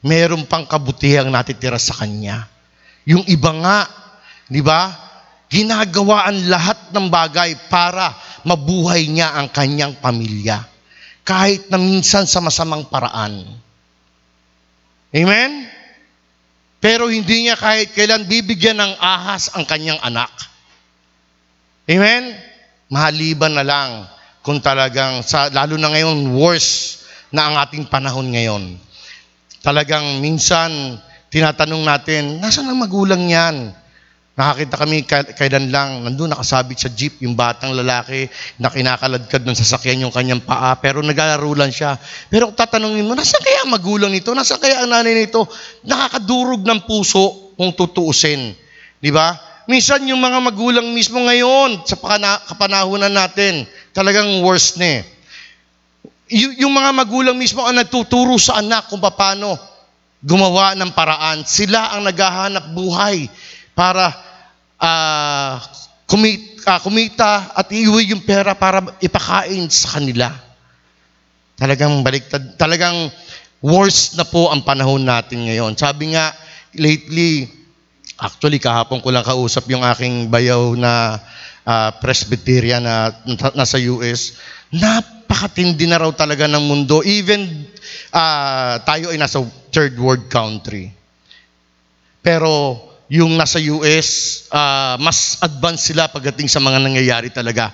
meron 0.00 0.48
pang 0.48 0.64
kabutihang 0.64 1.28
natitira 1.28 1.76
sa 1.76 1.92
Kanya. 1.92 2.48
Yung 3.04 3.24
iba 3.28 3.52
nga, 3.60 3.78
di 4.48 4.64
ba, 4.64 4.88
ginagawa 5.52 6.28
ang 6.28 6.40
lahat 6.48 6.92
ng 6.92 7.06
bagay 7.08 7.68
para 7.68 8.16
mabuhay 8.44 9.08
niya 9.08 9.36
ang 9.36 9.52
kanyang 9.52 9.96
pamilya. 10.00 10.64
Kahit 11.24 11.68
na 11.68 11.76
minsan 11.76 12.24
sa 12.24 12.40
masamang 12.40 12.88
paraan. 12.88 13.44
Amen? 15.12 15.77
Pero 16.78 17.10
hindi 17.10 17.46
niya 17.46 17.58
kahit 17.58 17.90
kailan 17.90 18.30
bibigyan 18.30 18.78
ng 18.78 18.94
ahas 19.02 19.50
ang 19.54 19.66
kanyang 19.66 19.98
anak. 19.98 20.30
Amen? 21.90 22.38
Mahaliban 22.86 23.58
na 23.58 23.66
lang 23.66 23.90
kung 24.46 24.62
talagang, 24.62 25.20
sa, 25.26 25.50
lalo 25.50 25.74
na 25.74 25.90
ngayon, 25.90 26.32
worse 26.32 27.02
na 27.34 27.50
ang 27.50 27.54
ating 27.60 27.90
panahon 27.90 28.30
ngayon. 28.30 28.78
Talagang 29.60 30.22
minsan, 30.22 30.96
tinatanong 31.28 31.82
natin, 31.82 32.38
nasaan 32.38 32.70
ang 32.70 32.78
magulang 32.78 33.26
yan? 33.26 33.74
Nakakita 34.38 34.78
kami 34.78 35.02
kailan 35.34 35.66
lang, 35.74 36.06
nandun 36.06 36.30
nakasabit 36.30 36.78
sa 36.78 36.86
jeep 36.94 37.18
yung 37.26 37.34
batang 37.34 37.74
lalaki 37.74 38.30
na 38.62 38.70
kinakaladkad 38.70 39.42
ng 39.42 39.56
sasakyan 39.58 40.06
yung 40.06 40.14
kanyang 40.14 40.38
paa, 40.38 40.78
pero 40.78 41.02
naglalaro 41.02 41.58
lang 41.58 41.74
siya. 41.74 41.98
Pero 42.30 42.54
tatanungin 42.54 43.02
mo, 43.02 43.18
nasaan 43.18 43.42
kaya 43.42 43.66
ang 43.66 43.74
magulang 43.74 44.14
nito? 44.14 44.30
Nasaan 44.30 44.62
kaya 44.62 44.86
ang 44.86 44.94
nanay 44.94 45.26
nito? 45.26 45.42
Nakakadurog 45.82 46.62
ng 46.62 46.86
puso 46.86 47.50
kung 47.58 47.74
tutuusin. 47.74 48.54
Di 49.02 49.10
ba? 49.10 49.34
Minsan 49.66 50.06
yung 50.06 50.22
mga 50.22 50.38
magulang 50.38 50.86
mismo 50.94 51.18
ngayon, 51.18 51.82
sa 51.82 51.98
kapanahunan 52.46 53.10
natin, 53.10 53.66
talagang 53.90 54.38
worst 54.46 54.78
na 54.78 55.02
eh. 55.02 55.18
Y- 56.30 56.62
yung 56.62 56.78
mga 56.78 56.94
magulang 56.94 57.34
mismo 57.34 57.66
ang 57.66 57.74
nagtuturo 57.74 58.38
sa 58.38 58.62
anak 58.62 58.86
kung 58.86 59.02
paano 59.02 59.58
gumawa 60.22 60.78
ng 60.78 60.94
paraan. 60.94 61.42
Sila 61.42 61.90
ang 61.98 62.06
naghahanap 62.06 62.70
buhay 62.70 63.26
para 63.74 64.27
uh, 64.78 65.58
kumita, 66.08 66.78
uh, 66.78 66.80
kumita 66.80 67.30
at 67.52 67.68
iuwi 67.68 68.14
yung 68.14 68.24
pera 68.24 68.56
para 68.56 68.82
ipakain 69.02 69.68
sa 69.68 69.98
kanila. 69.98 70.32
Talagang 71.58 72.00
baliktad, 72.06 72.54
talagang 72.54 73.10
worse 73.58 74.14
na 74.14 74.22
po 74.22 74.48
ang 74.48 74.62
panahon 74.62 75.02
natin 75.02 75.50
ngayon. 75.50 75.74
Sabi 75.74 76.14
nga, 76.14 76.30
lately, 76.78 77.50
actually 78.18 78.62
kahapon 78.62 79.02
ko 79.02 79.10
lang 79.10 79.26
kausap 79.26 79.66
yung 79.70 79.82
aking 79.82 80.30
bayaw 80.30 80.74
na 80.78 81.18
uh, 81.66 81.90
Presbyterian 81.98 82.82
na 82.82 83.10
nasa 83.58 83.76
US, 83.90 84.38
napakatindi 84.70 85.84
na 85.90 85.98
raw 85.98 86.10
talaga 86.14 86.46
ng 86.46 86.64
mundo. 86.64 87.02
Even 87.02 87.66
uh, 88.14 88.78
tayo 88.86 89.10
ay 89.10 89.18
nasa 89.18 89.42
third 89.74 89.98
world 89.98 90.30
country. 90.30 90.94
Pero 92.22 92.87
yung 93.08 93.40
nasa 93.40 93.56
US, 93.72 94.44
uh, 94.52 94.56
ah, 94.56 94.94
mas 95.00 95.40
advanced 95.40 95.88
sila 95.88 96.12
pagdating 96.12 96.46
sa 96.46 96.60
mga 96.60 96.76
nangyayari 96.84 97.32
talaga. 97.32 97.72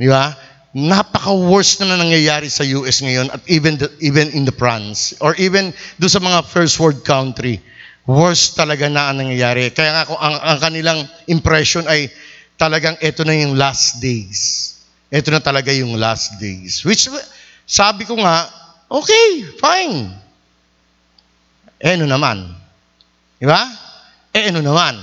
Di 0.00 0.08
ba? 0.08 0.32
Napaka-worst 0.74 1.84
na, 1.84 1.94
na 1.94 2.00
nangyayari 2.00 2.48
sa 2.48 2.64
US 2.80 3.04
ngayon 3.04 3.30
at 3.30 3.44
even 3.46 3.78
the, 3.78 3.86
even 4.00 4.32
in 4.32 4.48
the 4.48 4.56
France 4.56 5.14
or 5.20 5.36
even 5.36 5.70
do 6.00 6.08
sa 6.08 6.18
mga 6.18 6.42
first 6.48 6.80
world 6.80 7.04
country. 7.04 7.60
Worst 8.08 8.56
talaga 8.56 8.88
na 8.88 9.12
ang 9.12 9.20
nangyayari. 9.20 9.70
Kaya 9.70 9.92
nga 9.94 10.08
kung 10.08 10.18
ang, 10.18 10.36
ang 10.40 10.58
kanilang 10.60 11.00
impression 11.28 11.84
ay 11.86 12.08
talagang 12.56 12.96
ito 13.04 13.22
na 13.22 13.36
yung 13.36 13.54
last 13.54 14.00
days. 14.00 14.72
Ito 15.12 15.28
na 15.30 15.44
talaga 15.44 15.70
yung 15.70 15.94
last 16.00 16.40
days. 16.40 16.82
Which 16.82 17.06
sabi 17.68 18.08
ko 18.08 18.16
nga, 18.18 18.48
okay, 18.88 19.44
fine. 19.60 20.10
Eh, 21.84 22.00
naman? 22.00 22.48
Di 23.38 23.44
ba? 23.44 23.83
Eh 24.34 24.50
ano 24.50 24.58
naman? 24.58 24.98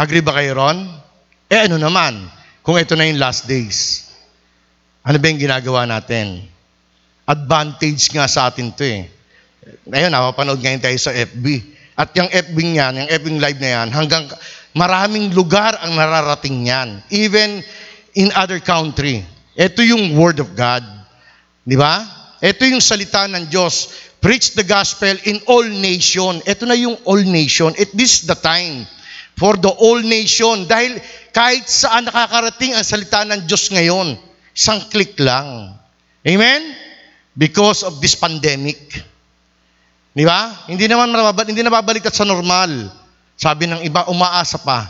Agree 0.00 0.24
ba 0.24 0.32
kayo 0.40 0.56
ron? 0.56 0.88
Eh 1.52 1.68
ano 1.68 1.76
naman? 1.76 2.24
Kung 2.64 2.80
ito 2.80 2.96
na 2.96 3.04
yung 3.04 3.20
last 3.20 3.44
days. 3.44 4.08
Ano 5.04 5.20
ba 5.20 5.28
yung 5.28 5.36
ginagawa 5.36 5.84
natin? 5.84 6.40
Advantage 7.28 8.08
nga 8.16 8.24
sa 8.24 8.48
atin 8.48 8.72
to 8.72 8.80
eh. 8.80 9.12
Ngayon, 9.84 10.08
napapanood 10.08 10.64
ngayon 10.64 10.80
tayo 10.80 10.96
sa 10.96 11.12
FB. 11.12 11.60
At 11.92 12.16
yung 12.16 12.32
FB 12.32 12.56
niyan, 12.56 13.04
yung 13.04 13.10
FB 13.12 13.26
live 13.36 13.60
na 13.60 13.70
yan, 13.80 13.88
hanggang 13.92 14.24
maraming 14.72 15.36
lugar 15.36 15.76
ang 15.84 15.92
nararating 15.92 16.64
niyan. 16.64 17.04
Even 17.12 17.60
in 18.16 18.32
other 18.32 18.58
country. 18.64 19.20
Ito 19.54 19.84
yung 19.84 20.16
Word 20.16 20.40
of 20.40 20.56
God. 20.56 20.82
Di 21.62 21.76
ba? 21.76 22.02
Ito 22.40 22.64
yung 22.66 22.82
salita 22.82 23.28
ng 23.28 23.46
Diyos. 23.52 23.92
Preach 24.24 24.56
the 24.56 24.64
gospel 24.64 25.12
in 25.28 25.36
all 25.44 25.68
nation. 25.68 26.40
Ito 26.48 26.64
na 26.64 26.72
yung 26.72 26.96
all 27.04 27.20
nation. 27.20 27.76
It 27.76 27.92
is 27.92 28.24
the 28.24 28.32
time 28.32 28.88
for 29.36 29.52
the 29.60 29.68
all 29.68 30.00
nation. 30.00 30.64
Dahil 30.64 30.96
kahit 31.28 31.68
saan 31.68 32.08
nakakarating 32.08 32.72
ang 32.72 32.88
salita 32.88 33.20
ng 33.28 33.44
Diyos 33.44 33.68
ngayon, 33.68 34.16
isang 34.56 34.80
click 34.88 35.20
lang. 35.20 35.76
Amen? 36.24 36.72
Because 37.36 37.84
of 37.84 38.00
this 38.00 38.16
pandemic. 38.16 38.80
Di 40.16 40.24
ba? 40.24 40.72
Hindi 40.72 40.88
naman 40.88 41.12
mababalik, 41.12 41.52
hindi 41.52 41.60
nababalik 41.60 42.08
sa 42.08 42.24
normal. 42.24 42.88
Sabi 43.36 43.68
ng 43.68 43.84
iba, 43.84 44.08
umaasa 44.08 44.56
pa. 44.56 44.88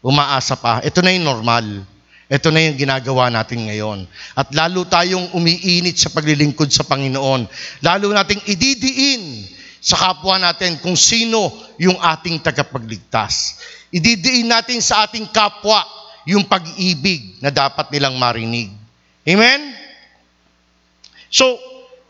Umaasa 0.00 0.56
pa. 0.56 0.80
Ito 0.80 1.04
na 1.04 1.12
yung 1.12 1.28
normal. 1.28 1.84
Ito 2.30 2.54
na 2.54 2.62
yung 2.62 2.78
ginagawa 2.78 3.26
natin 3.26 3.66
ngayon. 3.66 4.06
At 4.38 4.54
lalo 4.54 4.86
tayong 4.86 5.34
umiinit 5.34 5.98
sa 5.98 6.14
paglilingkod 6.14 6.70
sa 6.70 6.86
Panginoon. 6.86 7.50
Lalo 7.82 8.06
nating 8.14 8.46
ididiin 8.46 9.50
sa 9.82 9.98
kapwa 9.98 10.38
natin 10.38 10.78
kung 10.78 10.94
sino 10.94 11.50
yung 11.74 11.98
ating 11.98 12.38
tagapagligtas. 12.38 13.58
Ididiin 13.90 14.46
natin 14.46 14.78
sa 14.78 15.10
ating 15.10 15.26
kapwa 15.34 15.82
yung 16.22 16.46
pag-ibig 16.46 17.42
na 17.42 17.50
dapat 17.50 17.90
nilang 17.90 18.14
marinig. 18.14 18.70
Amen? 19.26 19.74
So, 21.34 21.58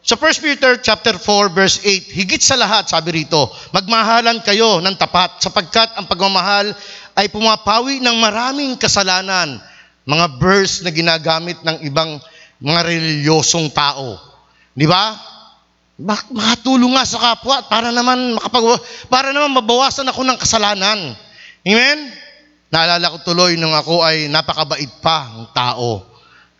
sa 0.05 0.21
1 0.21 0.45
Peter 0.45 0.77
chapter 0.85 1.17
4 1.17 1.49
verse 1.57 1.81
8, 1.81 2.13
higit 2.13 2.45
sa 2.45 2.61
lahat, 2.61 2.93
sabi 2.93 3.25
rito, 3.25 3.49
magmahalan 3.73 4.45
kayo 4.45 4.85
ng 4.85 4.97
tapat 5.01 5.41
sapagkat 5.41 5.97
ang 5.97 6.05
pagmamahal 6.05 6.77
ay 7.17 7.33
pumapawi 7.33 8.05
ng 8.05 8.17
maraming 8.21 8.77
kasalanan 8.77 9.61
mga 10.11 10.27
verse 10.43 10.83
na 10.83 10.91
ginagamit 10.91 11.63
ng 11.63 11.87
ibang 11.87 12.19
mga 12.59 12.81
reliyosong 12.83 13.71
tao. 13.71 14.19
Di 14.75 14.91
ba? 14.91 15.15
Bak- 16.01 16.33
makatulong 16.33 16.97
nga 16.97 17.05
sa 17.07 17.19
kapwa 17.21 17.63
para 17.71 17.95
naman 17.95 18.35
makapag 18.35 18.81
para 19.07 19.31
naman 19.31 19.55
mabawasan 19.55 20.09
ako 20.11 20.27
ng 20.27 20.39
kasalanan. 20.41 21.15
Amen? 21.63 21.99
Naalala 22.73 23.13
ko 23.15 23.19
tuloy 23.23 23.55
nung 23.55 23.75
ako 23.75 24.03
ay 24.03 24.27
napakabait 24.27 24.91
pa 24.99 25.31
ng 25.31 25.51
tao. 25.55 26.07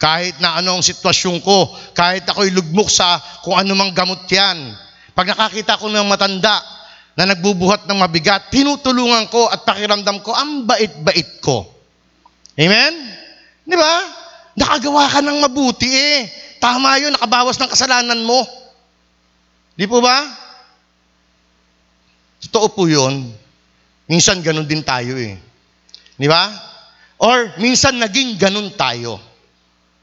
Kahit 0.01 0.41
na 0.41 0.57
anong 0.61 0.81
sitwasyon 0.81 1.45
ko, 1.45 1.69
kahit 1.93 2.25
ako'y 2.25 2.51
lugmok 2.57 2.89
sa 2.89 3.21
kung 3.45 3.57
ano 3.57 3.77
mang 3.77 3.93
gamot 3.93 4.25
yan. 4.33 4.73
Pag 5.13 5.37
nakakita 5.37 5.77
ko 5.77 5.93
ng 5.93 6.09
matanda 6.09 6.57
na 7.13 7.37
nagbubuhat 7.37 7.85
ng 7.85 7.99
mabigat, 8.01 8.49
tinutulungan 8.49 9.29
ko 9.29 9.53
at 9.53 9.61
pakiramdam 9.61 10.25
ko, 10.25 10.33
ang 10.33 10.65
bait-bait 10.65 11.45
ko. 11.45 11.69
Amen? 12.57 12.93
Di 13.71 13.77
ba? 13.79 13.95
Nakagawa 14.59 15.07
ka 15.07 15.23
ng 15.23 15.39
mabuti 15.47 15.87
eh. 15.87 16.27
Tama 16.59 16.99
yun, 16.99 17.15
nakabawas 17.15 17.55
ng 17.63 17.71
kasalanan 17.71 18.19
mo. 18.27 18.43
Di 19.79 19.87
po 19.87 20.03
ba? 20.03 20.27
Totoo 22.43 22.67
po 22.75 22.91
yun. 22.91 23.31
Minsan 24.11 24.43
ganun 24.43 24.67
din 24.67 24.83
tayo 24.83 25.15
eh. 25.15 25.39
Di 26.19 26.27
ba? 26.27 26.51
Or 27.23 27.55
minsan 27.63 28.03
naging 28.03 28.35
ganun 28.43 28.75
tayo. 28.75 29.23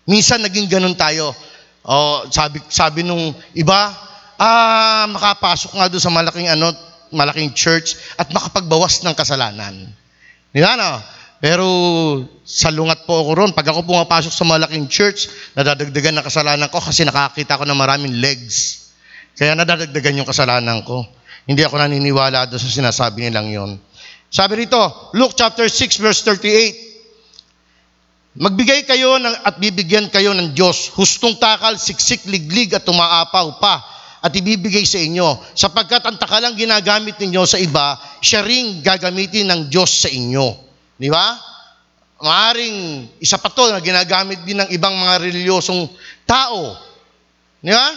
Minsan 0.07 0.47
naging 0.47 0.71
ganun 0.71 0.95
tayo. 0.95 1.35
O, 1.83 2.23
sabi, 2.31 2.63
sabi 2.71 3.03
nung 3.03 3.35
iba, 3.51 3.91
ah, 4.39 5.03
makapasok 5.11 5.75
nga 5.75 5.91
doon 5.91 6.03
sa 6.03 6.13
malaking 6.13 6.47
ano, 6.47 6.71
malaking 7.11 7.51
church 7.51 7.99
at 8.15 8.31
makapagbawas 8.31 9.03
ng 9.03 9.11
kasalanan. 9.11 9.75
Di 10.55 10.63
ba 10.63 10.79
no? 10.79 11.16
Pero 11.37 11.65
salungat 12.41 13.05
po 13.05 13.21
ako 13.21 13.31
ron. 13.37 13.51
Pag 13.53 13.69
ako 13.69 13.85
pumapasok 13.85 14.33
sa 14.33 14.45
malaking 14.45 14.89
church, 14.89 15.29
nadadagdagan 15.53 16.17
na 16.17 16.25
kasalanan 16.25 16.69
ko 16.73 16.81
kasi 16.81 17.05
nakakita 17.05 17.61
ko 17.61 17.63
ng 17.65 17.77
maraming 17.77 18.17
legs. 18.17 18.89
Kaya 19.37 19.53
nadadagdagan 19.53 20.25
yung 20.25 20.29
kasalanan 20.29 20.81
ko. 20.81 21.05
Hindi 21.45 21.61
ako 21.61 21.77
naniniwala 21.77 22.49
doon 22.49 22.59
sa 22.59 22.69
sinasabi 22.73 23.29
nilang 23.29 23.53
yon. 23.53 23.71
Sabi 24.27 24.65
rito, 24.65 24.81
Luke 25.13 25.37
chapter 25.37 25.69
6 25.69 26.03
verse 26.03 26.25
38, 26.25 26.87
Magbigay 28.37 28.85
kayo 28.85 29.17
ng, 29.17 29.33
at 29.49 29.57
bibigyan 29.57 30.13
kayo 30.13 30.29
ng 30.29 30.53
Diyos, 30.53 30.93
hustong 30.93 31.41
takal, 31.41 31.73
siksik, 31.73 32.21
liglig 32.29 32.69
at 32.69 32.85
tumaapaw 32.85 33.57
pa 33.57 33.81
at 34.21 34.29
ibibigay 34.29 34.85
sa 34.85 35.01
inyo. 35.01 35.41
Sapagkat 35.57 36.05
ang 36.05 36.21
takalang 36.21 36.53
ginagamit 36.53 37.17
ninyo 37.17 37.43
sa 37.49 37.57
iba, 37.57 37.97
siya 38.21 38.45
ring 38.45 38.85
gagamitin 38.85 39.49
ng 39.49 39.61
Diyos 39.73 40.05
sa 40.05 40.09
inyo. 40.13 40.66
Di 40.97 41.09
ba? 41.13 41.37
Maaring 42.17 43.07
isa 43.21 43.37
pa 43.37 43.53
to 43.53 43.69
na 43.69 43.77
ginagamit 43.77 44.41
din 44.41 44.57
ng 44.57 44.69
ibang 44.73 44.97
mga 44.97 45.21
reliyosong 45.21 45.85
tao. 46.25 46.73
Di 47.61 47.69
ba? 47.69 47.87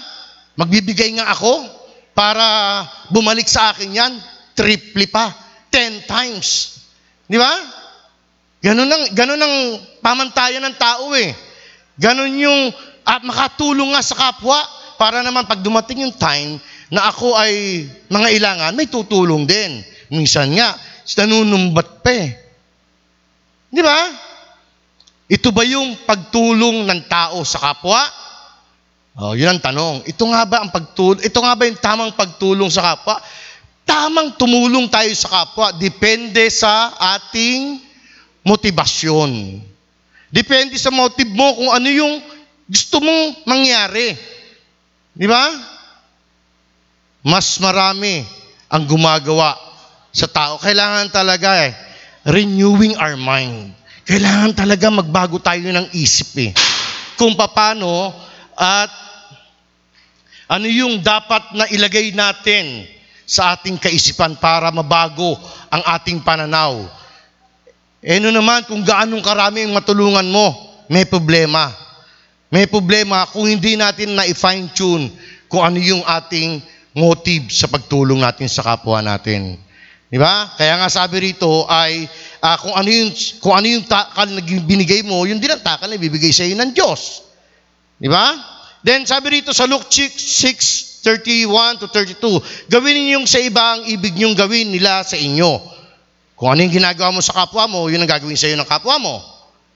Magbibigay 0.61 1.17
nga 1.17 1.33
ako 1.33 1.65
para 2.13 2.45
bumalik 3.09 3.49
sa 3.49 3.73
akin 3.73 3.97
yan, 3.97 4.13
triple 4.53 5.09
pa, 5.09 5.33
ten 5.73 6.05
times. 6.05 6.85
Di 7.25 7.41
ba? 7.41 7.49
Ganun 8.61 8.93
ang, 8.93 9.05
ganun 9.17 9.41
ang 9.41 9.57
pamantayan 10.05 10.61
ng 10.69 10.77
tao 10.77 11.17
eh. 11.17 11.33
Ganun 11.97 12.37
yung 12.37 12.61
at 13.09 13.25
makatulong 13.25 13.97
nga 13.97 14.05
sa 14.05 14.17
kapwa 14.21 14.61
para 15.01 15.25
naman 15.25 15.49
pag 15.49 15.65
dumating 15.65 16.05
yung 16.05 16.13
time 16.13 16.61
na 16.93 17.09
ako 17.09 17.33
ay 17.41 17.87
mga 18.13 18.29
ilangan, 18.37 18.77
may 18.77 18.85
tutulong 18.85 19.49
din. 19.49 19.81
Minsan 20.13 20.53
nga, 20.53 20.77
nanunumbat 21.17 22.05
pa 22.05 22.13
eh. 22.13 22.50
Di 23.71 23.81
ba? 23.81 23.99
Ito 25.31 25.55
ba 25.55 25.63
yung 25.63 25.95
pagtulong 26.03 26.91
ng 26.91 27.01
tao 27.07 27.47
sa 27.47 27.63
kapwa? 27.63 28.03
Oh, 29.15 29.39
yun 29.39 29.55
ang 29.55 29.63
tanong. 29.63 30.03
Ito 30.11 30.25
nga 30.27 30.43
ba 30.43 30.57
ang 30.67 30.71
pagtulong? 30.75 31.23
Ito 31.23 31.39
nga 31.39 31.55
ba 31.55 31.63
yung 31.71 31.79
tamang 31.79 32.13
pagtulong 32.19 32.71
sa 32.71 32.83
kapwa? 32.83 33.23
Tamang 33.87 34.35
tumulong 34.35 34.91
tayo 34.91 35.11
sa 35.15 35.31
kapwa 35.31 35.71
depende 35.75 36.51
sa 36.51 36.95
ating 37.19 37.79
motivasyon. 38.43 39.63
Depende 40.31 40.79
sa 40.79 40.95
motive 40.95 41.31
mo 41.31 41.59
kung 41.59 41.71
ano 41.75 41.89
yung 41.91 42.23
gusto 42.71 43.03
mong 43.03 43.47
mangyari. 43.47 44.15
Di 45.11 45.27
ba? 45.27 45.51
Mas 47.27 47.59
marami 47.59 48.23
ang 48.71 48.87
gumagawa 48.87 49.59
sa 50.15 50.31
tao. 50.31 50.59
Kailangan 50.63 51.11
talaga 51.11 51.67
eh, 51.67 51.75
renewing 52.27 52.97
our 53.01 53.17
mind. 53.17 53.73
Kailangan 54.05 54.53
talaga 54.57 54.91
magbago 54.91 55.39
tayo 55.39 55.63
ng 55.63 55.87
isip 55.95 56.31
eh. 56.41 56.51
Kung 57.15 57.37
paano 57.37 58.13
at 58.57 58.91
ano 60.51 60.67
yung 60.67 60.99
dapat 60.99 61.55
na 61.55 61.65
ilagay 61.71 62.11
natin 62.11 62.83
sa 63.23 63.55
ating 63.55 63.79
kaisipan 63.79 64.35
para 64.35 64.75
mabago 64.75 65.39
ang 65.71 65.83
ating 65.95 66.19
pananaw. 66.27 66.83
Eh 68.03 68.19
no 68.19 68.35
naman, 68.35 68.67
kung 68.67 68.83
gaano 68.83 69.15
karami 69.23 69.69
ang 69.69 69.77
matulungan 69.77 70.27
mo, 70.27 70.51
may 70.91 71.07
problema. 71.07 71.71
May 72.51 72.67
problema 72.67 73.31
kung 73.31 73.47
hindi 73.47 73.79
natin 73.79 74.19
na 74.19 74.27
i-fine 74.27 74.75
tune 74.75 75.07
kung 75.47 75.63
ano 75.63 75.79
yung 75.79 76.03
ating 76.03 76.59
motive 76.91 77.55
sa 77.55 77.71
pagtulong 77.71 78.19
natin 78.19 78.51
sa 78.51 78.67
kapwa 78.67 78.99
natin. 78.99 79.55
Di 80.11 80.19
ba? 80.19 80.51
Kaya 80.59 80.75
nga 80.83 80.91
sabi 80.91 81.23
rito 81.23 81.71
ay 81.71 82.03
uh, 82.43 82.57
kung 82.59 82.75
ano 82.75 82.91
yung 82.91 83.15
kung 83.39 83.55
ano 83.55 83.67
yung 83.71 83.87
takal 83.87 84.27
na 84.27 84.43
binigay 84.43 85.07
mo, 85.07 85.23
yun 85.23 85.39
din 85.39 85.55
ang 85.55 85.63
takal 85.63 85.87
na 85.87 85.95
ibibigay 85.95 86.35
sa 86.35 86.43
iyo 86.43 86.59
ng 86.59 86.75
Diyos. 86.75 87.23
Di 87.95 88.11
ba? 88.11 88.35
Then 88.83 89.07
sabi 89.07 89.39
rito 89.39 89.55
sa 89.55 89.71
Luke 89.71 89.87
6:31 89.87 91.79
to 91.79 91.87
32, 91.95 92.67
gawin 92.67 92.97
niyo 92.99 93.23
sa 93.23 93.39
iba 93.39 93.79
ang 93.79 93.87
ibig 93.87 94.19
niyong 94.19 94.35
gawin 94.35 94.75
nila 94.75 95.07
sa 95.07 95.15
inyo. 95.15 95.79
Kung 96.35 96.51
ano 96.51 96.59
yung 96.67 96.75
ginagawa 96.75 97.15
mo 97.15 97.23
sa 97.23 97.47
kapwa 97.47 97.71
mo, 97.71 97.87
yun 97.87 98.03
ang 98.03 98.11
gagawin 98.11 98.35
sa 98.35 98.51
iyo 98.51 98.59
ng 98.59 98.67
kapwa 98.67 98.99
mo. 98.99 99.23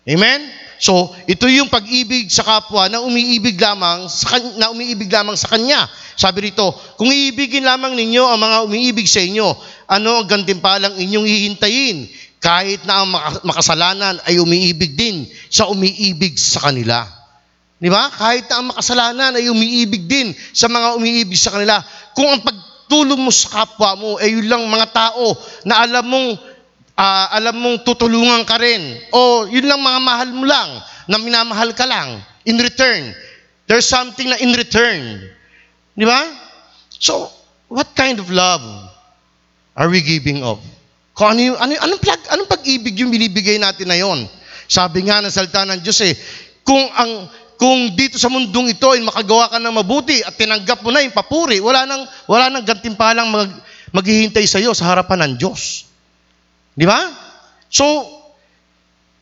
Amen? 0.02 0.63
So, 0.78 1.14
ito 1.30 1.46
yung 1.46 1.70
pag-ibig 1.70 2.26
sa 2.30 2.42
kapwa 2.42 2.90
na 2.90 2.98
umiibig 2.98 3.54
lamang 3.58 4.10
sa, 4.10 4.38
na 4.58 4.74
umiibig 4.74 5.10
lamang 5.10 5.38
sa 5.38 5.54
kanya. 5.54 5.86
Sabi 6.18 6.50
rito, 6.50 6.74
kung 6.98 7.10
iibigin 7.10 7.62
lamang 7.62 7.94
ninyo 7.94 8.24
ang 8.26 8.40
mga 8.42 8.56
umiibig 8.66 9.06
sa 9.06 9.22
inyo, 9.22 9.54
ano 9.86 10.22
ang 10.22 10.26
gantimpalang 10.26 10.98
inyong 10.98 11.26
hihintayin? 11.26 12.10
Kahit 12.42 12.84
na 12.84 13.00
ang 13.00 13.08
makasalanan 13.46 14.20
ay 14.28 14.36
umiibig 14.36 14.92
din 14.92 15.24
sa 15.48 15.70
umiibig 15.70 16.36
sa 16.36 16.68
kanila. 16.68 17.08
Di 17.80 17.88
ba? 17.88 18.12
Kahit 18.12 18.48
na 18.52 18.60
ang 18.60 18.66
makasalanan 18.68 19.32
ay 19.40 19.48
umiibig 19.48 20.04
din 20.04 20.36
sa 20.52 20.68
mga 20.68 21.00
umiibig 21.00 21.40
sa 21.40 21.56
kanila. 21.56 21.80
Kung 22.12 22.28
ang 22.28 22.44
pagtulong 22.44 23.16
mo 23.16 23.32
sa 23.32 23.64
kapwa 23.64 23.96
mo 23.96 24.10
ay 24.20 24.36
yun 24.36 24.46
lang 24.46 24.62
mga 24.68 24.88
tao 24.92 25.32
na 25.64 25.88
alam 25.88 26.04
mong 26.04 26.53
uh, 26.98 27.26
alam 27.34 27.54
mong 27.58 27.82
tutulungan 27.82 28.42
ka 28.46 28.58
rin 28.58 28.82
o 29.10 29.46
yun 29.50 29.66
lang 29.66 29.82
mga 29.82 30.00
mahal 30.02 30.28
mo 30.30 30.44
lang 30.46 30.70
na 31.10 31.16
minamahal 31.20 31.70
ka 31.76 31.84
lang 31.84 32.22
in 32.48 32.56
return. 32.58 33.12
There's 33.64 33.88
something 33.88 34.28
na 34.28 34.40
in 34.40 34.52
return. 34.52 35.24
Di 35.96 36.04
ba? 36.04 36.20
So, 37.00 37.28
what 37.68 37.92
kind 37.96 38.20
of 38.20 38.28
love 38.28 38.62
are 39.76 39.88
we 39.88 40.04
giving 40.04 40.44
of? 40.44 40.60
Kung 41.14 41.38
ano 41.38 41.40
yung, 41.54 41.58
ano, 41.58 41.72
anong, 41.78 42.00
plag, 42.02 42.20
anong 42.34 42.50
pag-ibig 42.50 42.98
yung 42.98 43.14
binibigay 43.14 43.56
natin 43.56 43.86
na 43.86 43.96
yon? 43.96 44.26
Sabi 44.66 45.06
nga 45.06 45.22
ng 45.22 45.30
salita 45.30 45.62
ng 45.62 45.80
Diyos 45.80 46.00
eh, 46.02 46.14
kung 46.66 46.82
ang 46.96 47.30
kung 47.54 47.94
dito 47.94 48.18
sa 48.18 48.26
mundong 48.26 48.74
ito 48.74 48.90
ay 48.90 49.00
makagawa 49.00 49.46
ka 49.46 49.62
ng 49.62 49.74
mabuti 49.78 50.20
at 50.26 50.34
tinanggap 50.34 50.82
mo 50.82 50.90
na 50.90 51.06
yung 51.06 51.14
papuri, 51.14 51.62
wala 51.62 51.86
nang, 51.86 52.02
wala 52.26 52.50
nang 52.50 52.66
gantimpalang 52.66 53.30
mag, 53.30 53.50
maghihintay 53.94 54.42
sa 54.42 54.58
iyo 54.58 54.74
sa 54.74 54.90
harapan 54.90 55.30
ng 55.30 55.32
Diyos. 55.38 55.86
Di 56.74 56.86
ba? 56.86 57.00
So, 57.70 57.86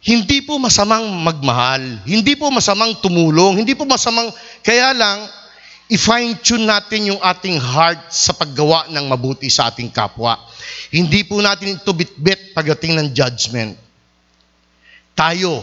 hindi 0.03 0.43
po 0.43 0.59
masamang 0.59 1.07
magmahal, 1.23 2.03
hindi 2.09 2.35
po 2.35 2.51
masamang 2.51 2.99
tumulong, 2.99 3.63
hindi 3.63 3.79
po 3.79 3.87
masamang, 3.87 4.35
kaya 4.65 4.91
lang, 4.91 5.31
i-fine 5.93 6.41
tune 6.43 6.67
natin 6.67 7.15
yung 7.15 7.21
ating 7.23 7.61
heart 7.61 8.11
sa 8.11 8.35
paggawa 8.35 8.91
ng 8.91 9.05
mabuti 9.07 9.47
sa 9.47 9.71
ating 9.71 9.93
kapwa. 9.95 10.35
Hindi 10.91 11.23
po 11.23 11.39
natin 11.39 11.79
ito 11.79 11.93
bitbit 11.95 12.51
pagdating 12.57 12.99
ng 12.99 13.09
judgment. 13.15 13.79
Tayo, 15.15 15.63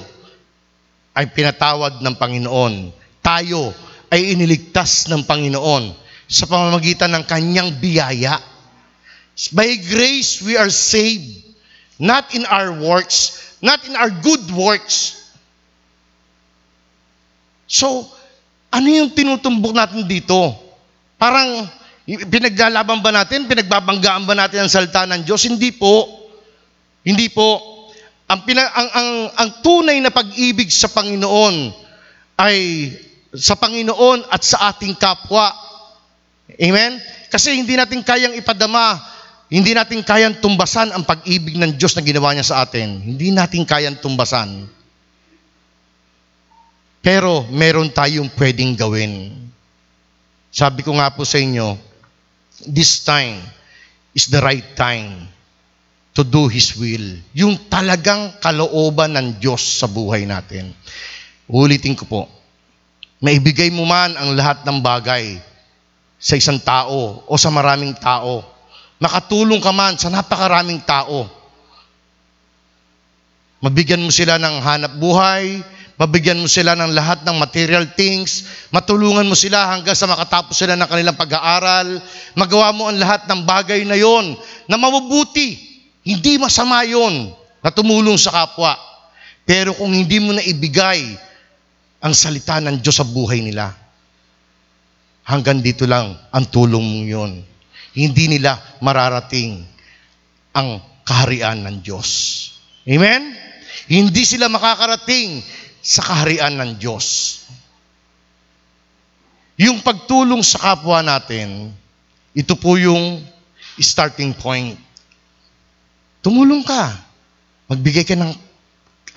ay 1.20 1.28
pinatawad 1.36 2.00
ng 2.00 2.16
Panginoon. 2.16 2.96
Tayo 3.20 3.76
ay 4.08 4.32
iniligtas 4.32 5.12
ng 5.12 5.28
Panginoon 5.28 5.92
sa 6.30 6.48
pamamagitan 6.48 7.12
ng 7.12 7.28
kanyang 7.28 7.76
biyaya. 7.76 8.40
By 9.52 9.76
grace 9.84 10.40
we 10.40 10.56
are 10.56 10.72
saved, 10.72 11.49
not 12.00 12.32
in 12.32 12.48
our 12.48 12.72
works, 12.72 13.36
not 13.60 13.84
in 13.84 13.94
our 14.00 14.10
good 14.10 14.42
works. 14.56 15.20
So, 17.68 18.08
ano 18.72 18.88
yung 18.88 19.12
tinutumbok 19.12 19.76
natin 19.76 20.08
dito? 20.08 20.56
Parang 21.20 21.68
pinaglalaban 22.08 23.04
ba 23.04 23.12
natin, 23.14 23.46
pinagbabanggaan 23.46 24.26
ba 24.26 24.34
natin 24.34 24.66
ang 24.66 24.72
salita 24.72 25.06
ng 25.06 25.22
Diyos? 25.28 25.46
Hindi 25.46 25.76
po. 25.76 26.08
Hindi 27.04 27.30
po. 27.30 27.62
Ang, 28.30 28.40
pina, 28.48 28.66
ang, 28.74 28.90
ang, 28.90 29.10
ang 29.36 29.50
tunay 29.62 29.98
na 30.02 30.10
pag-ibig 30.10 30.72
sa 30.72 30.90
Panginoon 30.90 31.74
ay 32.40 32.58
sa 33.36 33.54
Panginoon 33.54 34.26
at 34.32 34.42
sa 34.42 34.74
ating 34.74 34.98
kapwa. 34.98 35.54
Amen? 36.58 36.98
Kasi 37.30 37.54
hindi 37.54 37.78
natin 37.78 38.02
kayang 38.02 38.34
ipadama, 38.34 38.98
hindi 39.50 39.74
natin 39.74 40.06
kayang 40.06 40.38
tumbasan 40.38 40.94
ang 40.94 41.02
pag-ibig 41.10 41.58
ng 41.58 41.74
Diyos 41.74 41.98
na 41.98 42.06
ginawa 42.06 42.38
niya 42.38 42.46
sa 42.46 42.62
atin. 42.62 43.02
Hindi 43.02 43.34
natin 43.34 43.66
kayang 43.66 43.98
tumbasan. 43.98 44.70
Pero 47.02 47.50
meron 47.50 47.90
tayong 47.90 48.30
pwedeng 48.38 48.78
gawin. 48.78 49.34
Sabi 50.54 50.86
ko 50.86 50.94
nga 50.94 51.10
po 51.10 51.26
sa 51.26 51.42
inyo, 51.42 51.74
this 52.70 53.02
time 53.02 53.42
is 54.14 54.30
the 54.30 54.38
right 54.38 54.78
time 54.78 55.26
to 56.14 56.22
do 56.22 56.46
His 56.46 56.78
will. 56.78 57.18
Yung 57.34 57.58
talagang 57.74 58.38
kalooban 58.38 59.18
ng 59.18 59.28
Diyos 59.42 59.82
sa 59.82 59.90
buhay 59.90 60.30
natin. 60.30 60.78
Ulitin 61.50 61.98
ko 61.98 62.06
po, 62.06 62.22
maibigay 63.18 63.74
mo 63.74 63.82
man 63.88 64.14
ang 64.14 64.38
lahat 64.38 64.62
ng 64.62 64.78
bagay 64.78 65.42
sa 66.20 66.38
isang 66.38 66.62
tao 66.62 67.26
o 67.26 67.34
sa 67.34 67.50
maraming 67.50 67.98
tao. 67.98 68.59
Makatulong 69.00 69.64
ka 69.64 69.72
man 69.72 69.96
sa 69.96 70.12
napakaraming 70.12 70.84
tao. 70.84 71.24
Mabigyan 73.64 74.04
mo 74.04 74.12
sila 74.12 74.40
ng 74.40 74.56
hanap 74.64 74.96
buhay, 75.00 75.60
mabigyan 76.00 76.40
mo 76.40 76.48
sila 76.48 76.80
ng 76.80 76.96
lahat 76.96 77.24
ng 77.28 77.36
material 77.36 77.84
things, 77.96 78.48
matulungan 78.72 79.28
mo 79.28 79.36
sila 79.36 79.76
hanggang 79.76 79.96
sa 79.96 80.08
makatapos 80.08 80.56
sila 80.56 80.80
ng 80.80 80.88
kanilang 80.88 81.20
pag-aaral, 81.20 82.00
magawa 82.36 82.72
mo 82.72 82.88
ang 82.88 82.96
lahat 82.96 83.28
ng 83.28 83.44
bagay 83.44 83.84
na 83.84 84.00
yon 84.00 84.36
na 84.68 84.80
mabubuti. 84.80 85.60
Hindi 86.04 86.40
masama 86.40 86.88
yon 86.88 87.36
na 87.60 87.72
tumulong 87.72 88.16
sa 88.16 88.32
kapwa. 88.32 88.80
Pero 89.44 89.76
kung 89.76 89.92
hindi 89.92 90.24
mo 90.24 90.32
na 90.32 90.44
ibigay 90.44 91.20
ang 92.00 92.16
salita 92.16 92.64
ng 92.64 92.80
Diyos 92.80 92.96
sa 92.96 93.08
buhay 93.08 93.44
nila, 93.44 93.76
hanggang 95.28 95.60
dito 95.60 95.84
lang 95.84 96.16
ang 96.32 96.46
tulong 96.48 96.80
mo 96.84 97.04
yun. 97.04 97.49
Hindi 98.00 98.32
nila 98.32 98.56
mararating 98.80 99.60
ang 100.56 100.80
kaharian 101.04 101.68
ng 101.68 101.84
Diyos. 101.84 102.10
Amen? 102.88 103.36
Hindi 103.92 104.24
sila 104.24 104.48
makakarating 104.48 105.44
sa 105.84 106.00
kaharian 106.06 106.56
ng 106.56 106.72
Diyos. 106.80 107.40
Yung 109.60 109.84
pagtulong 109.84 110.40
sa 110.40 110.64
kapwa 110.64 111.04
natin, 111.04 111.76
ito 112.32 112.56
po 112.56 112.80
yung 112.80 113.20
starting 113.76 114.32
point. 114.32 114.80
Tumulong 116.24 116.64
ka. 116.64 116.96
Magbigay 117.68 118.08
ka 118.08 118.16
ng 118.16 118.32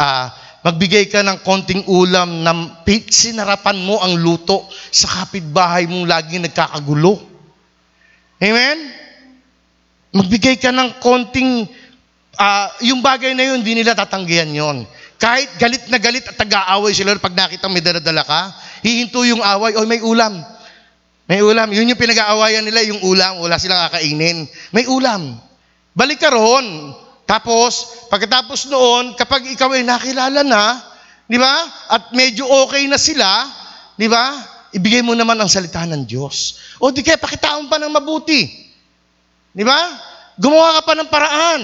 ah, 0.02 0.34
magbigay 0.66 1.06
ka 1.06 1.22
ng 1.22 1.38
konting 1.46 1.86
ulam 1.86 2.42
na 2.42 2.82
sinarapan 3.10 3.78
mo 3.82 4.02
ang 4.02 4.18
luto 4.18 4.66
sa 4.90 5.22
kapitbahay 5.22 5.86
mong 5.86 6.10
laging 6.10 6.42
nagkakagulo. 6.50 7.31
Amen? 8.42 8.78
Magbigay 10.10 10.58
ka 10.58 10.74
ng 10.74 10.98
konting 10.98 11.70
ah, 12.34 12.68
yung 12.82 12.98
bagay 12.98 13.38
na 13.38 13.46
yun, 13.46 13.62
hindi 13.62 13.78
nila 13.78 13.94
tatanggihan 13.94 14.50
yon. 14.50 14.82
Kahit 15.22 15.54
galit 15.54 15.86
na 15.86 16.02
galit 16.02 16.26
at 16.26 16.34
tag-aaway 16.34 16.90
sila 16.90 17.14
pag 17.22 17.38
nakita 17.38 17.70
may 17.70 17.78
daladala 17.78 18.26
ka, 18.26 18.50
hihinto 18.82 19.22
yung 19.22 19.38
away, 19.38 19.78
oy 19.78 19.86
may 19.86 20.02
ulam. 20.02 20.42
May 21.30 21.38
ulam. 21.38 21.70
Yun 21.70 21.94
yung 21.94 22.00
pinag-aawayan 22.02 22.66
nila, 22.66 22.82
yung 22.82 22.98
ulam. 23.06 23.38
Wala 23.38 23.56
silang 23.56 23.86
kakainin. 23.88 24.50
May 24.74 24.90
ulam. 24.90 25.38
Balik 25.94 26.18
ka 26.18 26.34
roon. 26.34 26.92
Tapos, 27.24 28.04
pagkatapos 28.10 28.66
noon, 28.66 29.14
kapag 29.14 29.46
ikaw 29.46 29.70
ay 29.70 29.86
nakilala 29.86 30.42
na, 30.42 30.82
di 31.30 31.38
ba? 31.38 31.54
At 31.88 32.10
medyo 32.10 32.44
okay 32.66 32.90
na 32.90 32.98
sila, 32.98 33.46
di 33.94 34.10
ba? 34.10 34.34
Ibigay 34.72 35.04
mo 35.04 35.12
naman 35.12 35.36
ang 35.36 35.52
salita 35.52 35.84
ng 35.84 36.08
Diyos. 36.08 36.56
O 36.80 36.88
di 36.88 37.04
kaya 37.04 37.20
pakitaon 37.20 37.68
pa 37.68 37.76
ng 37.76 37.92
mabuti. 37.92 38.48
Di 39.52 39.64
ba? 39.64 39.76
Gumawa 40.40 40.80
ka 40.80 40.82
pa 40.88 40.92
ng 40.96 41.08
paraan. 41.12 41.62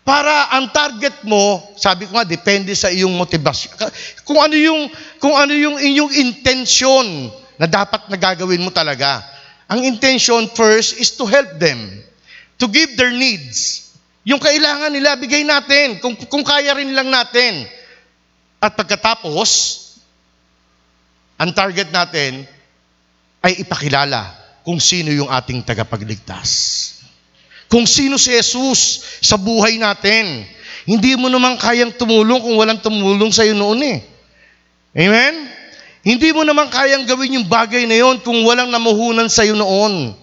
Para 0.00 0.56
ang 0.56 0.72
target 0.72 1.20
mo, 1.28 1.60
sabi 1.76 2.08
ko 2.08 2.16
nga, 2.16 2.24
depende 2.24 2.72
sa 2.72 2.88
iyong 2.88 3.12
motivasyon. 3.12 3.76
Kung 4.24 4.40
ano 4.40 4.56
yung, 4.56 4.88
kung 5.20 5.36
ano 5.36 5.52
yung 5.52 5.76
inyong 5.76 6.12
intensyon 6.16 7.28
na 7.60 7.68
dapat 7.68 8.08
nagagawin 8.08 8.64
mo 8.64 8.72
talaga. 8.72 9.20
Ang 9.68 9.84
intention 9.84 10.48
first 10.56 10.96
is 10.96 11.12
to 11.12 11.28
help 11.28 11.60
them. 11.60 12.00
To 12.56 12.64
give 12.72 12.96
their 12.96 13.12
needs. 13.12 13.92
Yung 14.24 14.40
kailangan 14.40 14.88
nila, 14.88 15.20
bigay 15.20 15.44
natin. 15.44 16.00
Kung, 16.00 16.16
kung 16.16 16.40
kaya 16.40 16.72
rin 16.72 16.96
lang 16.96 17.12
natin. 17.12 17.68
At 18.64 18.72
pagkatapos, 18.72 19.48
ang 21.38 21.54
target 21.54 21.94
natin 21.94 22.42
ay 23.38 23.62
ipakilala 23.62 24.34
kung 24.66 24.82
sino 24.82 25.14
yung 25.14 25.30
ating 25.30 25.62
tagapagligtas. 25.62 26.50
Kung 27.70 27.86
sino 27.86 28.18
si 28.18 28.34
Jesus 28.34 29.06
sa 29.22 29.38
buhay 29.38 29.78
natin. 29.78 30.44
Hindi 30.88 31.14
mo 31.20 31.28
naman 31.28 31.60
kayang 31.60 31.94
tumulong 32.00 32.40
kung 32.40 32.56
walang 32.56 32.80
tumulong 32.80 33.28
sa 33.28 33.44
iyo 33.44 33.52
noon 33.52 33.80
eh. 33.84 33.98
Amen? 34.96 35.52
Hindi 36.00 36.32
mo 36.32 36.48
naman 36.48 36.72
kayang 36.72 37.04
gawin 37.04 37.36
yung 37.36 37.46
bagay 37.46 37.84
na 37.84 38.00
yon 38.00 38.24
kung 38.24 38.40
walang 38.48 38.72
namuhunan 38.72 39.28
sa 39.28 39.44
iyo 39.44 39.52
noon. 39.52 40.16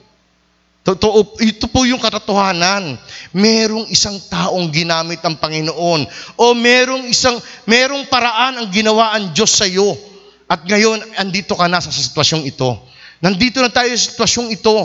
Totoo, 0.85 1.37
ito 1.41 1.65
po 1.69 1.85
yung 1.85 2.01
katotohanan. 2.01 2.97
Merong 3.33 3.89
isang 3.93 4.17
taong 4.25 4.69
ginamit 4.73 5.21
ang 5.21 5.37
Panginoon 5.37 6.05
o 6.37 6.45
merong 6.53 7.09
isang 7.09 7.37
merong 7.65 8.05
paraan 8.09 8.61
ang 8.61 8.67
ginawa 8.73 9.13
ang 9.13 9.33
Diyos 9.33 9.53
sa 9.53 9.69
iyo. 9.69 9.97
At 10.45 10.61
ngayon 10.65 11.17
andito 11.17 11.57
ka 11.57 11.65
na 11.65 11.81
sa 11.81 11.89
sitwasyong 11.89 12.45
ito. 12.45 12.77
Nandito 13.21 13.61
na 13.61 13.73
tayo 13.73 13.89
sa 13.97 14.13
sitwasyong 14.13 14.49
ito. 14.53 14.75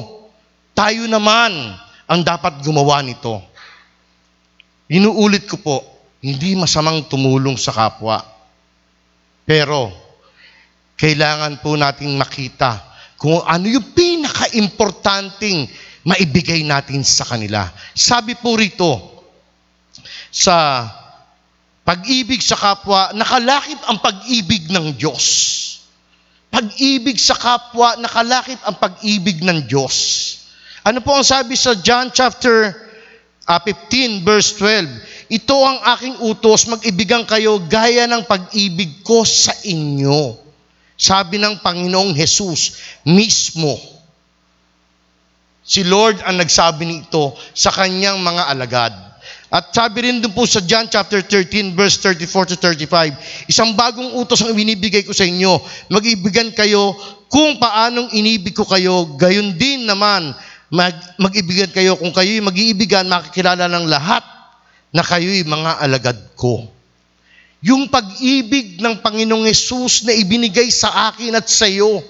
Tayo 0.72 1.04
naman 1.04 1.52
ang 2.08 2.20
dapat 2.24 2.64
gumawa 2.64 3.04
nito. 3.04 3.38
Inuulit 4.90 5.46
ko 5.46 5.56
po, 5.60 5.76
hindi 6.24 6.56
masamang 6.56 7.06
tumulong 7.06 7.54
sa 7.54 7.70
kapwa. 7.70 8.18
Pero, 9.46 9.92
kailangan 10.98 11.62
po 11.62 11.78
nating 11.78 12.12
makita 12.18 12.90
kung 13.20 13.40
ano 13.44 13.68
yung 13.68 13.92
pinaka-importanting 13.92 15.68
maibigay 16.04 16.64
natin 16.64 17.04
sa 17.04 17.28
kanila. 17.28 17.68
Sabi 17.92 18.36
po 18.36 18.56
rito, 18.56 19.20
sa 20.30 20.86
pag-ibig 21.84 22.44
sa 22.44 22.54
kapwa, 22.54 23.10
nakalakip 23.16 23.80
ang 23.88 23.98
pag-ibig 23.98 24.68
ng 24.68 24.94
Diyos. 24.94 25.26
Pag-ibig 26.52 27.16
sa 27.16 27.38
kapwa, 27.38 27.96
nakalakip 27.96 28.60
ang 28.66 28.76
pag-ibig 28.76 29.40
ng 29.40 29.64
Diyos. 29.64 29.96
Ano 30.84 31.00
po 31.00 31.16
ang 31.16 31.26
sabi 31.26 31.56
sa 31.56 31.76
John 31.76 32.10
chapter 32.12 32.72
uh, 33.48 33.60
15 33.62 34.26
verse 34.26 34.56
12? 34.58 35.30
Ito 35.30 35.56
ang 35.62 35.78
aking 35.96 36.16
utos, 36.26 36.66
mag-ibigan 36.66 37.22
kayo 37.22 37.62
gaya 37.64 38.08
ng 38.10 38.26
pag-ibig 38.26 39.06
ko 39.06 39.22
sa 39.22 39.54
inyo. 39.62 40.36
Sabi 41.00 41.40
ng 41.40 41.64
Panginoong 41.64 42.12
Jesus 42.12 42.76
mismo. 43.08 43.72
Si 45.64 45.86
Lord 45.86 46.20
ang 46.26 46.36
nagsabi 46.36 46.82
nito 46.84 47.38
sa 47.54 47.70
kanyang 47.70 48.20
mga 48.20 48.42
alagad. 48.52 49.09
At 49.50 49.74
sabi 49.74 50.06
rin 50.06 50.22
doon 50.22 50.33
po 50.33 50.46
sa 50.46 50.62
John 50.62 50.87
chapter 50.87 51.22
13 51.22 51.74
verse 51.74 51.98
34 52.02 52.54
to 52.54 52.56
35, 52.59 53.50
isang 53.50 53.74
bagong 53.74 54.14
utos 54.16 54.40
ang 54.42 54.54
ibinibigay 54.54 55.02
ko 55.02 55.12
sa 55.12 55.26
inyo. 55.26 55.59
Mag-ibigan 55.90 56.54
kayo 56.54 56.94
kung 57.30 57.62
paanong 57.62 58.11
inibig 58.11 58.59
ko 58.59 58.66
kayo, 58.66 59.14
gayon 59.14 59.54
din 59.54 59.87
naman 59.87 60.35
mag, 60.66 60.94
mag-ibigan 61.18 61.70
kayo. 61.70 61.94
Kung 61.94 62.11
kayo'y 62.11 62.42
mag-iibigan, 62.42 63.06
makikilala 63.06 63.70
ng 63.70 63.87
lahat 63.87 64.26
na 64.90 65.06
kayo'y 65.06 65.46
mga 65.46 65.78
alagad 65.78 66.18
ko. 66.35 66.66
Yung 67.62 67.87
pag-ibig 67.87 68.83
ng 68.83 68.98
Panginoong 68.98 69.46
Yesus 69.46 70.02
na 70.09 70.16
ibinigay 70.16 70.72
sa 70.74 71.12
akin 71.12 71.38
at 71.38 71.46
sa 71.46 71.68
iyo, 71.68 72.00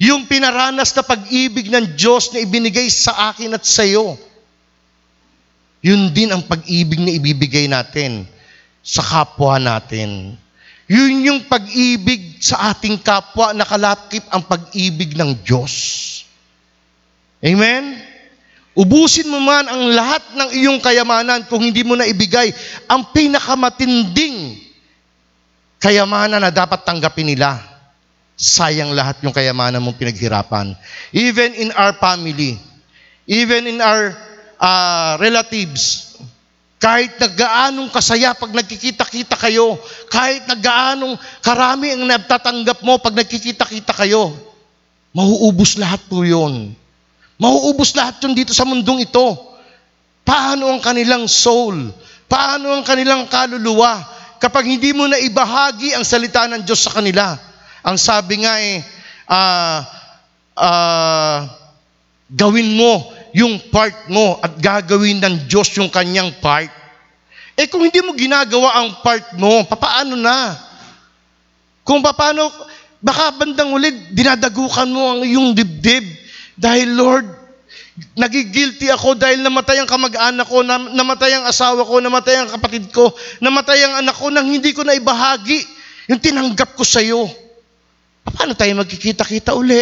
yung 0.00 0.28
pinaranas 0.28 0.96
na 0.96 1.04
pag-ibig 1.04 1.72
ng 1.72 1.94
Diyos 1.96 2.32
na 2.36 2.44
ibinigay 2.44 2.88
sa 2.92 3.32
akin 3.32 3.54
at 3.56 3.64
sa 3.64 3.86
iyo, 3.86 4.18
yun 5.80 6.12
din 6.12 6.28
ang 6.28 6.44
pag-ibig 6.44 7.00
na 7.00 7.12
ibibigay 7.16 7.64
natin 7.64 8.28
sa 8.84 9.00
kapwa 9.00 9.56
natin. 9.56 10.36
Yun 10.90 11.24
yung 11.24 11.40
pag-ibig 11.48 12.42
sa 12.42 12.74
ating 12.74 13.00
kapwa, 13.00 13.56
nakalakip 13.56 14.26
ang 14.28 14.44
pag-ibig 14.44 15.16
ng 15.16 15.40
Diyos. 15.40 15.72
Amen? 17.40 17.96
Ubusin 18.76 19.30
mo 19.32 19.40
man 19.40 19.66
ang 19.66 19.92
lahat 19.92 20.22
ng 20.36 20.50
iyong 20.56 20.78
kayamanan 20.78 21.48
kung 21.48 21.64
hindi 21.64 21.80
mo 21.82 21.96
na 21.96 22.06
ibigay 22.06 22.52
ang 22.86 23.10
pinakamatinding 23.10 24.60
kayamanan 25.80 26.44
na 26.44 26.52
dapat 26.52 26.84
tanggapin 26.84 27.32
nila. 27.32 27.56
Sayang 28.40 28.96
lahat 28.96 29.20
yung 29.20 29.36
kayamanan 29.36 29.84
mong 29.84 30.00
pinaghirapan. 30.00 30.72
Even 31.12 31.52
in 31.56 31.68
our 31.76 31.92
family, 31.96 32.56
even 33.28 33.68
in 33.68 33.84
our 33.84 34.16
uh, 34.60 35.16
relatives, 35.16 36.14
kahit 36.80 37.16
nagaanong 37.20 37.92
kasaya 37.92 38.32
pag 38.32 38.52
nagkikita-kita 38.56 39.36
kayo, 39.36 39.76
kahit 40.08 40.48
nagaanong 40.48 41.16
karami 41.44 41.92
ang 41.92 42.08
natatanggap 42.08 42.80
mo 42.80 42.96
pag 42.96 43.12
nagkikita-kita 43.16 43.92
kayo, 43.92 44.32
mauubos 45.12 45.76
lahat 45.76 46.00
po 46.08 46.24
yun. 46.24 46.72
Mauubos 47.40 47.92
lahat 47.96 48.20
yun 48.24 48.32
dito 48.36 48.52
sa 48.56 48.64
mundong 48.64 49.04
ito. 49.04 49.28
Paano 50.24 50.72
ang 50.72 50.80
kanilang 50.80 51.28
soul? 51.28 51.92
Paano 52.28 52.72
ang 52.72 52.84
kanilang 52.84 53.28
kaluluwa? 53.28 54.00
Kapag 54.40 54.64
hindi 54.64 54.96
mo 54.96 55.04
na 55.04 55.20
ibahagi 55.20 55.92
ang 55.92 56.04
salita 56.04 56.48
ng 56.48 56.64
Diyos 56.64 56.80
sa 56.80 56.96
kanila. 56.96 57.36
Ang 57.84 57.96
sabi 58.00 58.40
nga 58.40 58.56
eh, 58.56 58.80
uh, 59.28 59.78
uh, 60.56 61.38
gawin 62.32 62.72
mo 62.72 63.19
yung 63.36 63.58
part 63.70 64.10
mo 64.10 64.38
at 64.42 64.58
gagawin 64.58 65.22
ng 65.22 65.46
Diyos 65.46 65.70
yung 65.78 65.90
kanyang 65.92 66.34
part. 66.42 66.70
Eh 67.54 67.68
kung 67.68 67.84
hindi 67.84 68.00
mo 68.00 68.16
ginagawa 68.16 68.80
ang 68.80 69.04
part 69.04 69.36
mo, 69.36 69.68
papaano 69.68 70.16
na? 70.16 70.56
Kung 71.84 72.00
paano, 72.00 72.48
baka 73.02 73.36
bandang 73.36 73.74
ulit, 73.74 74.14
dinadagukan 74.16 74.88
mo 74.88 75.18
ang 75.18 75.20
iyong 75.26 75.52
dibdib. 75.52 76.06
Dahil 76.56 76.92
Lord, 76.96 77.26
nagigilty 78.16 78.88
ako 78.88 79.16
dahil 79.16 79.44
namatay 79.44 79.80
ang 79.80 79.88
kamag-anak 79.90 80.46
ko, 80.48 80.64
namatay 80.64 81.36
ang 81.36 81.44
asawa 81.48 81.84
ko, 81.84 82.00
namatay 82.00 82.36
ang 82.40 82.48
kapatid 82.48 82.88
ko, 82.92 83.12
namatay 83.44 83.80
ang 83.84 83.94
anak 84.04 84.16
ko 84.16 84.32
nang 84.32 84.48
hindi 84.48 84.72
ko 84.72 84.84
na 84.84 84.96
ibahagi 84.96 85.60
yung 86.08 86.20
tinanggap 86.20 86.72
ko 86.76 86.84
sa 86.84 87.04
iyo. 87.04 87.28
Paano 88.24 88.56
tayo 88.56 88.72
magkikita-kita 88.80 89.56
uli? 89.56 89.80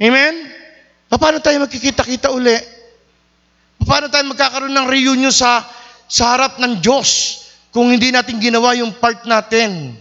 Amen? 0.00 0.59
Paano 1.10 1.42
tayo 1.42 1.58
magkikita-kita 1.66 2.30
uli? 2.30 2.54
Paano 3.82 4.06
tayo 4.06 4.30
magkakaroon 4.30 4.70
ng 4.70 4.86
reunion 4.86 5.34
sa, 5.34 5.66
sa 6.06 6.36
harap 6.36 6.62
ng 6.62 6.78
Diyos 6.78 7.42
kung 7.74 7.90
hindi 7.90 8.14
natin 8.14 8.38
ginawa 8.38 8.78
yung 8.78 8.94
part 8.94 9.26
natin? 9.26 9.98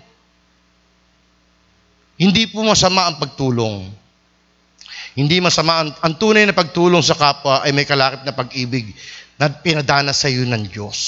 Hindi 2.19 2.51
po 2.51 2.61
masama 2.61 3.09
ang 3.09 3.17
pagtulong. 3.17 3.89
Hindi 5.17 5.41
masama 5.41 5.81
ang, 5.81 5.89
ang 5.97 6.13
tunay 6.19 6.45
na 6.45 6.53
pagtulong 6.53 7.01
sa 7.01 7.17
kapwa 7.17 7.65
ay 7.65 7.73
may 7.73 7.87
kalakip 7.87 8.21
na 8.27 8.35
pag-ibig 8.35 8.93
na 9.39 9.49
pinadana 9.49 10.11
sa 10.13 10.29
iyo 10.29 10.43
ng 10.45 10.67
Diyos. 10.67 10.99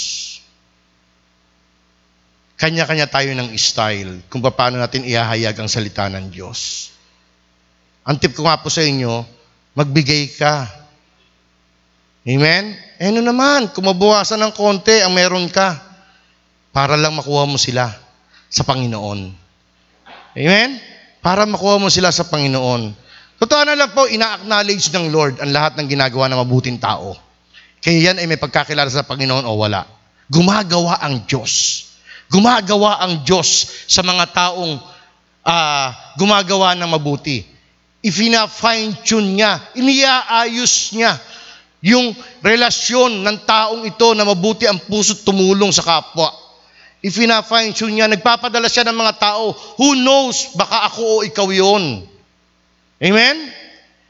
Kanya-kanya 2.58 3.12
tayo 3.12 3.30
ng 3.36 3.54
style 3.60 4.26
kung 4.32 4.42
paano 4.42 4.80
natin 4.80 5.06
ihahayag 5.06 5.58
ang 5.60 5.70
salita 5.70 6.08
ng 6.10 6.32
Diyos. 6.32 6.90
Ang 8.08 8.18
tip 8.18 8.34
ko 8.34 8.48
nga 8.48 8.58
po 8.58 8.72
sa 8.72 8.82
inyo, 8.82 9.41
magbigay 9.76 10.32
ka. 10.36 10.68
Amen? 12.22 12.78
Eh 13.02 13.10
ano 13.10 13.26
naman, 13.26 13.74
kung 13.74 13.90
mabawasan 13.90 14.38
ng 14.46 14.54
konti 14.54 15.02
ang 15.02 15.16
meron 15.16 15.50
ka, 15.50 15.74
para 16.72 16.96
lang 16.96 17.18
makuha 17.18 17.44
mo 17.50 17.58
sila 17.60 17.92
sa 18.48 18.64
Panginoon. 18.64 19.20
Amen? 20.38 20.70
Para 21.20 21.44
makuha 21.44 21.82
mo 21.82 21.92
sila 21.92 22.14
sa 22.14 22.30
Panginoon. 22.30 22.94
Totoo 23.42 23.62
na 23.66 23.74
lang 23.74 23.92
po, 23.92 24.06
ina-acknowledge 24.06 24.94
ng 24.94 25.10
Lord 25.10 25.42
ang 25.42 25.52
lahat 25.52 25.76
ng 25.76 25.88
ginagawa 25.90 26.30
ng 26.30 26.40
mabuting 26.46 26.78
tao. 26.78 27.18
Kaya 27.82 28.14
yan 28.14 28.22
ay 28.22 28.30
may 28.30 28.38
pagkakilala 28.38 28.88
sa 28.88 29.04
Panginoon 29.04 29.44
o 29.50 29.58
wala. 29.58 29.84
Gumagawa 30.30 31.02
ang 31.02 31.26
Diyos. 31.26 31.84
Gumagawa 32.30 33.02
ang 33.04 33.26
Diyos 33.26 33.68
sa 33.90 34.06
mga 34.06 34.30
taong 34.32 34.80
uh, 35.44 35.88
gumagawa 36.16 36.78
ng 36.78 36.88
mabuti 36.88 37.51
ifina-fine 38.02 39.06
tune 39.06 39.38
niya, 39.38 39.62
iniaayos 39.78 40.98
niya 40.98 41.14
yung 41.82 42.14
relasyon 42.46 43.26
ng 43.26 43.38
taong 43.46 43.82
ito 43.86 44.14
na 44.14 44.26
mabuti 44.26 44.70
ang 44.70 44.78
puso't 44.86 45.26
tumulong 45.26 45.74
sa 45.74 45.82
kapwa. 45.82 46.30
Ifina-fine 47.02 47.74
tune 47.74 47.98
niya, 47.98 48.06
nagpapadala 48.10 48.70
siya 48.70 48.86
ng 48.90 48.98
mga 48.98 49.14
tao, 49.18 49.54
who 49.82 49.98
knows, 49.98 50.54
baka 50.54 50.86
ako 50.94 51.02
o 51.02 51.24
ikaw 51.26 51.50
yon. 51.50 52.06
Amen? 53.02 53.38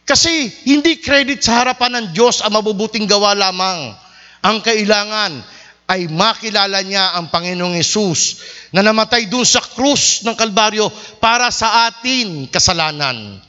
Kasi 0.04 0.52
hindi 0.68 1.00
credit 1.00 1.40
sa 1.40 1.64
harapan 1.64 1.96
ng 1.96 2.06
Diyos 2.12 2.44
ang 2.44 2.60
mabubuting 2.60 3.08
gawa 3.08 3.32
lamang. 3.32 3.96
Ang 4.44 4.60
kailangan 4.60 5.40
ay 5.88 6.12
makilala 6.12 6.84
niya 6.84 7.16
ang 7.16 7.32
Panginoong 7.32 7.80
Yesus 7.80 8.44
na 8.76 8.84
namatay 8.84 9.32
doon 9.32 9.48
sa 9.48 9.64
krus 9.64 10.28
ng 10.28 10.36
Kalbaryo 10.36 10.92
para 11.24 11.48
sa 11.52 11.88
atin 11.88 12.52
kasalanan 12.52 13.40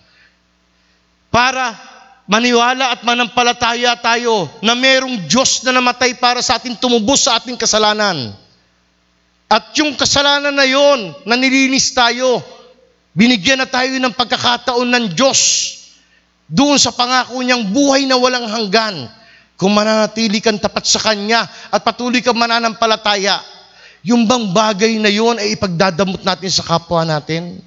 para 1.33 1.73
maniwala 2.29 2.93
at 2.93 3.01
manampalataya 3.03 3.97
tayo 3.99 4.47
na 4.61 4.77
merong 4.77 5.25
Diyos 5.25 5.65
na 5.65 5.73
namatay 5.73 6.15
para 6.21 6.45
sa 6.45 6.61
atin 6.61 6.77
tumubos 6.77 7.25
sa 7.25 7.41
ating 7.41 7.57
kasalanan. 7.57 8.37
At 9.49 9.73
yung 9.81 9.97
kasalanan 9.97 10.53
na 10.53 10.65
yon, 10.65 11.13
na 11.29 11.37
nilinis 11.37 11.93
tayo, 11.93 12.41
binigyan 13.17 13.61
na 13.61 13.69
tayo 13.69 13.93
ng 13.93 14.15
pagkakataon 14.17 14.89
ng 14.89 15.07
Diyos 15.13 15.41
doon 16.49 16.77
sa 16.77 16.93
pangako 16.93 17.41
niyang 17.41 17.69
buhay 17.69 18.05
na 18.05 18.17
walang 18.21 18.49
hanggan. 18.49 19.09
Kung 19.57 19.77
mananatili 19.77 20.41
kang 20.41 20.57
tapat 20.57 20.85
sa 20.89 21.01
Kanya 21.01 21.45
at 21.69 21.85
patuloy 21.85 22.25
kang 22.25 22.37
mananampalataya, 22.37 23.41
yung 24.03 24.27
bang 24.27 24.51
bagay 24.51 24.99
na 24.99 25.13
yon 25.13 25.39
ay 25.39 25.55
ipagdadamot 25.55 26.25
natin 26.25 26.51
sa 26.51 26.65
kapwa 26.65 27.07
natin? 27.07 27.61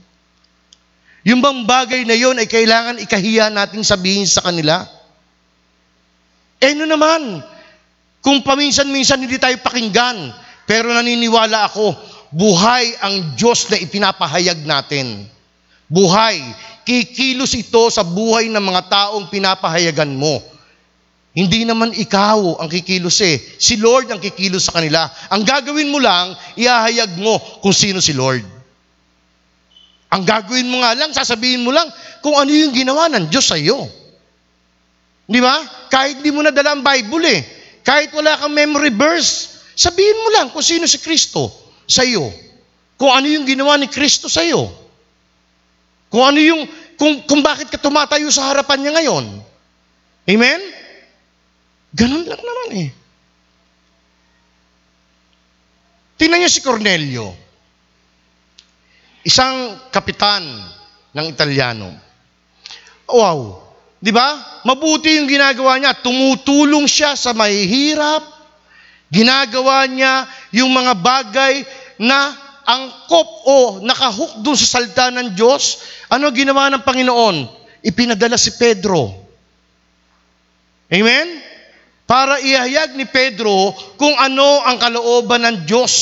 Yung 1.25 1.41
bang 1.41 1.65
bagay 1.65 2.05
na 2.05 2.13
yon 2.13 2.37
ay 2.37 2.45
kailangan 2.45 3.01
ikahiya 3.01 3.49
nating 3.49 3.81
sabihin 3.81 4.29
sa 4.29 4.45
kanila? 4.45 4.85
Eh 6.61 6.77
no 6.77 6.85
naman, 6.85 7.41
kung 8.21 8.45
paminsan-minsan 8.45 9.25
hindi 9.25 9.41
tayo 9.41 9.57
pakinggan, 9.57 10.33
pero 10.69 10.93
naniniwala 10.93 11.65
ako, 11.65 11.97
buhay 12.29 12.93
ang 13.01 13.33
Diyos 13.33 13.65
na 13.73 13.81
ipinapahayag 13.81 14.65
natin. 14.69 15.25
Buhay. 15.89 16.41
Kikilos 16.85 17.57
ito 17.57 17.89
sa 17.89 18.05
buhay 18.05 18.45
ng 18.45 18.61
mga 18.61 18.81
taong 18.85 19.25
pinapahayagan 19.33 20.13
mo. 20.13 20.37
Hindi 21.33 21.65
naman 21.65 21.91
ikaw 21.91 22.61
ang 22.61 22.69
kikilos 22.69 23.17
eh. 23.25 23.41
Si 23.57 23.75
Lord 23.81 24.13
ang 24.13 24.21
kikilos 24.21 24.69
sa 24.69 24.77
kanila. 24.77 25.09
Ang 25.33 25.41
gagawin 25.41 25.89
mo 25.89 25.97
lang, 25.97 26.37
ihahayag 26.53 27.17
mo 27.17 27.41
kung 27.65 27.73
sino 27.73 27.97
si 27.97 28.13
Lord. 28.13 28.54
Ang 30.13 30.23
gagawin 30.23 30.69
mo 30.69 30.81
nga 30.85 30.93
lang, 30.93 31.11
sasabihin 31.11 31.65
mo 31.65 31.73
lang 31.73 31.89
kung 32.21 32.37
ano 32.37 32.49
yung 32.49 32.73
ginawa 32.73 33.09
ng 33.09 33.29
Diyos 33.29 33.45
sa 33.49 33.57
iyo. 33.57 33.89
Di 35.25 35.41
ba? 35.41 35.57
Kahit 35.89 36.21
di 36.21 36.29
mo 36.29 36.45
nadala 36.45 36.77
ang 36.77 36.85
Bible 36.85 37.25
eh. 37.25 37.41
Kahit 37.81 38.13
wala 38.13 38.37
kang 38.37 38.53
memory 38.53 38.93
verse, 38.93 39.61
sabihin 39.73 40.17
mo 40.21 40.29
lang 40.37 40.47
kung 40.53 40.61
sino 40.61 40.85
si 40.85 41.01
Kristo 41.01 41.49
sa 41.89 42.05
iyo. 42.05 42.29
Kung 42.95 43.11
ano 43.11 43.25
yung 43.25 43.45
ginawa 43.45 43.77
ni 43.77 43.89
Kristo 43.89 44.29
sa 44.29 44.45
iyo. 44.45 44.69
Kung 46.09 46.23
ano 46.23 46.39
yung, 46.39 46.61
kung, 46.95 47.25
kung 47.25 47.41
bakit 47.41 47.73
ka 47.73 47.81
tumatayo 47.81 48.29
sa 48.29 48.53
harapan 48.53 48.85
niya 48.85 48.93
ngayon. 49.01 49.25
Amen? 50.25 50.61
Ganun 51.93 52.23
lang 52.25 52.41
naman 52.41 52.69
eh. 52.85 52.89
Tingnan 56.15 56.39
niyo 56.41 56.51
si 56.51 56.63
Cornelio. 56.63 57.44
Isang 59.25 59.89
kapitan 59.89 60.45
ng 61.17 61.25
Italiano. 61.33 61.89
Wow. 63.09 63.57
Di 63.97 64.13
ba? 64.13 64.61
Mabuti 64.61 65.17
yung 65.17 65.25
ginagawa 65.25 65.81
niya. 65.81 65.97
Tumutulong 65.97 66.85
siya 66.85 67.17
sa 67.17 67.33
mahihirap. 67.33 68.21
Ginagawa 69.09 69.89
niya 69.89 70.29
yung 70.53 70.69
mga 70.69 70.93
bagay 71.01 71.65
na 71.97 72.37
angkop 72.69 73.29
o 73.49 73.57
nakahook 73.81 74.45
doon 74.45 74.57
sa 74.57 74.77
salita 74.77 75.09
ng 75.09 75.33
Diyos. 75.33 75.81
Ano 76.13 76.29
ginawa 76.29 76.69
ng 76.69 76.85
Panginoon? 76.85 77.49
Ipinadala 77.81 78.37
si 78.37 78.53
Pedro. 78.61 79.09
Amen? 80.85 81.41
Para 82.05 82.37
ihayag 82.37 82.93
ni 82.93 83.09
Pedro 83.09 83.73
kung 83.97 84.13
ano 84.21 84.61
ang 84.69 84.77
kalooban 84.77 85.41
ng 85.49 85.57
Diyos 85.65 85.93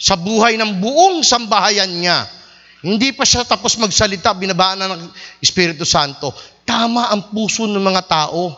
sa 0.00 0.16
buhay 0.16 0.56
ng 0.56 0.80
buong 0.80 1.20
sambahayan 1.20 1.92
niya. 1.92 2.24
Hindi 2.80 3.12
pa 3.12 3.28
siya 3.28 3.44
tapos 3.44 3.76
magsalita, 3.76 4.32
binabaan 4.32 4.80
na 4.80 4.96
ng 4.96 5.12
Espiritu 5.44 5.84
Santo. 5.84 6.32
Tama 6.64 7.12
ang 7.12 7.28
puso 7.28 7.68
ng 7.68 7.76
mga 7.76 8.08
tao. 8.08 8.56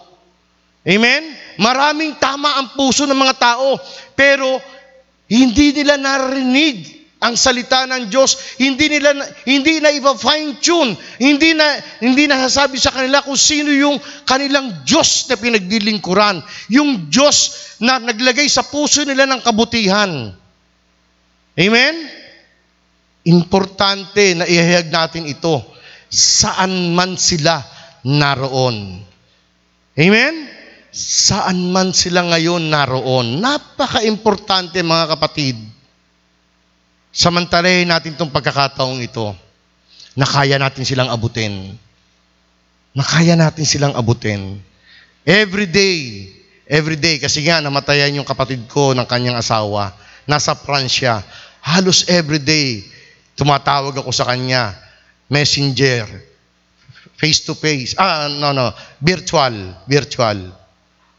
Amen? 0.86 1.34
Maraming 1.58 2.14
tama 2.22 2.62
ang 2.62 2.78
puso 2.78 3.02
ng 3.02 3.18
mga 3.18 3.34
tao, 3.34 3.74
pero 4.14 4.62
hindi 5.26 5.74
nila 5.74 5.98
narinig 5.98 7.02
ang 7.22 7.38
salita 7.38 7.86
ng 7.86 8.10
Diyos, 8.10 8.58
hindi 8.58 8.90
nila 8.90 9.14
hindi 9.46 9.78
na 9.78 9.94
iba 9.94 10.10
fine 10.18 10.58
tune, 10.58 10.98
hindi 11.22 11.54
na 11.54 11.78
hindi 12.02 12.26
nasasabi 12.26 12.82
sa 12.82 12.90
kanila 12.90 13.22
kung 13.22 13.38
sino 13.38 13.70
yung 13.70 13.94
kanilang 14.26 14.82
Diyos 14.82 15.30
na 15.30 15.38
pinaglilingkuran, 15.38 16.42
yung 16.74 17.06
Diyos 17.06 17.38
na 17.78 18.02
naglagay 18.02 18.50
sa 18.50 18.66
puso 18.66 19.06
nila 19.06 19.26
ng 19.30 19.38
kabutihan. 19.42 20.41
Amen? 21.58 21.94
Importante 23.28 24.34
na 24.34 24.48
ihayag 24.48 24.88
natin 24.88 25.28
ito 25.28 25.60
saan 26.12 26.92
man 26.92 27.16
sila 27.16 27.60
naroon. 28.04 29.00
Amen? 29.96 30.34
Saan 30.92 31.72
man 31.72 31.96
sila 31.96 32.24
ngayon 32.28 32.68
naroon. 32.68 33.40
Napaka-importante 33.40 34.80
mga 34.84 35.16
kapatid. 35.16 35.56
Samantalahin 37.12 37.88
natin 37.88 38.16
itong 38.16 38.32
pagkakataong 38.32 39.00
ito 39.04 39.36
na 40.16 40.24
kaya 40.28 40.56
natin 40.56 40.84
silang 40.84 41.12
abutin. 41.12 41.76
Na 42.92 43.04
kaya 43.04 43.36
natin 43.36 43.64
silang 43.64 43.96
abutin. 43.96 44.60
Every 45.24 45.68
day, 45.68 46.28
every 46.68 46.98
day, 47.00 47.16
kasi 47.16 47.44
nga 47.44 47.60
namatayan 47.64 48.16
yung 48.16 48.28
kapatid 48.28 48.64
ko 48.68 48.92
ng 48.92 49.06
kanyang 49.08 49.40
asawa. 49.40 49.96
Nasa 50.32 50.56
Pransya. 50.56 51.20
Halos 51.60 52.08
every 52.08 52.40
day, 52.40 52.80
tumatawag 53.36 54.00
ako 54.00 54.08
sa 54.16 54.24
kanya. 54.24 54.72
Messenger. 55.28 56.08
Face 57.20 57.44
to 57.44 57.52
face. 57.52 57.92
Ah, 58.00 58.32
no, 58.32 58.56
no. 58.56 58.72
Virtual. 58.96 59.52
Virtual. 59.84 60.40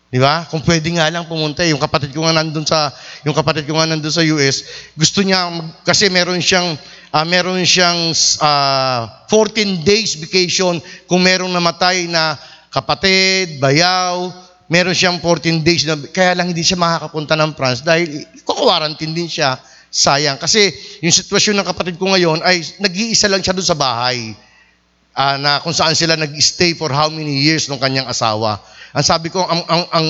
Di 0.10 0.17
ba? 0.17 0.49
Kung 0.49 0.65
pwede 0.65 0.89
nga 0.97 1.13
lang 1.13 1.30
pumunta, 1.30 1.62
yung 1.62 1.78
kapatid 1.78 2.10
ko 2.13 2.26
nga 2.26 2.38
nandun 2.38 2.65
sa 2.65 2.89
yung 3.26 3.38
kapatid 3.38 3.69
ko 3.69 3.78
nga 3.78 3.89
nandun 3.89 4.13
sa 4.13 4.21
US, 4.21 4.62
gusto 4.93 5.26
niya 5.26 5.49
kasi 5.82 6.10
meron 6.10 6.38
siyang 6.38 6.78
ah, 7.10 7.26
meron 7.26 7.62
siyang 7.65 8.13
ah, 8.41 9.26
14 9.30 9.82
days 9.82 10.17
vacation 10.17 10.78
kung 11.10 11.21
merong 11.21 11.49
namatay 11.49 12.06
na 12.10 12.38
kapatid, 12.69 13.58
bayaw, 13.58 14.30
meron 14.71 14.95
siyang 14.95 15.19
14 15.19 15.63
days 15.63 15.84
na 15.84 15.99
kaya 16.12 16.38
lang 16.38 16.52
hindi 16.52 16.63
siya 16.63 16.80
makakapunta 16.80 17.36
ng 17.36 17.52
France 17.58 17.84
dahil 17.84 18.23
kukuwarantin 18.47 19.12
din 19.12 19.28
siya. 19.28 19.60
Sayang 19.93 20.41
kasi 20.41 20.73
yung 21.06 21.13
sitwasyon 21.13 21.62
ng 21.62 21.67
kapatid 21.69 21.95
ko 22.02 22.10
ngayon 22.10 22.41
ay 22.41 22.65
nag-iisa 22.82 23.30
lang 23.30 23.45
siya 23.45 23.54
doon 23.54 23.67
sa 23.67 23.78
bahay 23.78 24.34
ah, 25.13 25.38
na 25.38 25.62
kung 25.62 25.73
saan 25.73 25.93
sila 25.93 26.17
nag-stay 26.17 26.73
for 26.73 26.89
how 26.89 27.08
many 27.13 27.45
years 27.45 27.69
ng 27.69 27.78
kanyang 27.78 28.10
asawa. 28.10 28.58
Ang 28.93 29.06
sabi 29.06 29.34
ko, 29.34 29.41
ang, 29.41 29.65
ang, 29.65 29.84
ang 29.89 30.08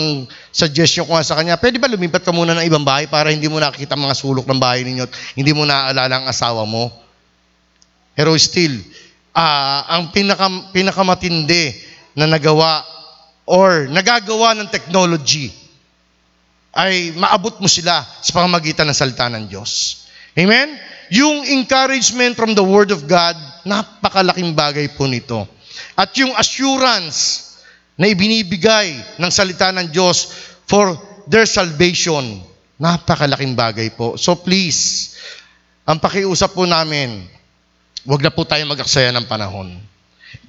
suggestion 0.51 1.07
ko 1.07 1.15
nga 1.15 1.23
sa 1.23 1.39
kanya, 1.39 1.55
pwede 1.55 1.79
ba 1.79 1.87
lumipat 1.87 2.23
ka 2.23 2.35
muna 2.35 2.51
ng 2.51 2.67
ibang 2.67 2.83
bahay 2.83 3.07
para 3.07 3.31
hindi 3.31 3.47
mo 3.47 3.55
nakikita 3.59 3.95
mga 3.95 4.15
sulok 4.15 4.43
ng 4.43 4.59
bahay 4.59 4.83
ninyo 4.83 5.07
at 5.07 5.13
hindi 5.39 5.51
mo 5.55 5.63
naaalala 5.63 6.23
ang 6.23 6.27
asawa 6.27 6.67
mo? 6.67 6.91
Pero 8.11 8.35
still, 8.35 8.83
ah, 9.31 9.87
ang 9.87 10.11
pinaka, 10.11 10.47
pinakamatindi 10.75 11.79
na 12.19 12.27
nagawa 12.27 12.83
or 13.43 13.91
nagagawa 13.91 14.55
ng 14.55 14.67
technology 14.71 15.51
ay 16.73 17.13
maabot 17.13 17.61
mo 17.61 17.69
sila 17.69 18.01
sa 18.01 18.31
pamamagitan 18.33 18.89
ng 18.89 18.97
salita 18.97 19.29
ng 19.29 19.45
Diyos. 19.45 20.03
Amen? 20.33 20.73
Yung 21.13 21.45
encouragement 21.45 22.33
from 22.33 22.57
the 22.57 22.65
Word 22.65 22.89
of 22.89 23.05
God, 23.05 23.37
napakalaking 23.61 24.57
bagay 24.57 24.89
po 24.97 25.05
nito. 25.05 25.45
At 25.93 26.09
yung 26.17 26.33
assurance 26.33 27.53
na 27.93 28.09
ibinibigay 28.09 29.21
ng 29.21 29.29
salita 29.29 29.69
ng 29.69 29.93
Diyos 29.93 30.33
for 30.65 30.97
their 31.29 31.45
salvation, 31.45 32.41
napakalaking 32.81 33.53
bagay 33.53 33.93
po. 33.93 34.17
So 34.17 34.33
please, 34.33 35.13
ang 35.85 36.01
pakiusap 36.01 36.57
po 36.57 36.65
namin, 36.65 37.29
wag 38.09 38.25
na 38.25 38.33
po 38.33 38.41
tayo 38.49 38.65
mag-aksaya 38.65 39.13
ng 39.13 39.29
panahon. 39.29 39.77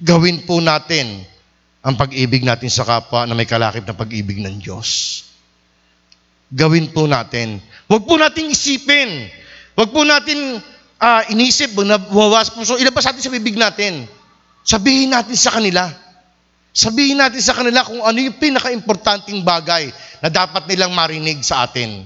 Gawin 0.01 0.41
po 0.49 0.57
natin 0.57 1.21
ang 1.85 1.93
pag-ibig 1.93 2.41
natin 2.41 2.73
sa 2.73 2.81
kapwa 2.81 3.29
na 3.29 3.37
may 3.37 3.45
kalakip 3.45 3.85
na 3.85 3.93
pag-ibig 3.93 4.41
ng 4.41 4.57
Diyos. 4.57 5.21
Gawin 6.49 6.89
po 6.89 7.05
natin. 7.05 7.61
Huwag 7.85 8.09
po 8.09 8.17
nating 8.17 8.49
isipin. 8.49 9.29
Huwag 9.77 9.93
po 9.93 10.01
natin 10.01 10.57
ah, 10.97 11.21
inisip, 11.29 11.77
na 11.85 12.01
bumawas 12.01 12.49
po. 12.49 12.65
So, 12.65 12.81
ilabas 12.81 13.05
natin 13.05 13.21
sa 13.21 13.33
bibig 13.33 13.53
natin. 13.53 14.09
Sabihin 14.65 15.13
natin 15.13 15.37
sa 15.37 15.53
kanila. 15.53 15.85
Sabihin 16.73 17.21
natin 17.21 17.39
sa 17.39 17.53
kanila 17.53 17.85
kung 17.85 18.01
ano 18.01 18.17
yung 18.17 18.35
pinaka-importanting 18.41 19.45
bagay 19.45 19.93
na 20.25 20.33
dapat 20.33 20.65
nilang 20.65 20.91
marinig 20.91 21.37
sa 21.45 21.69
atin. 21.69 22.01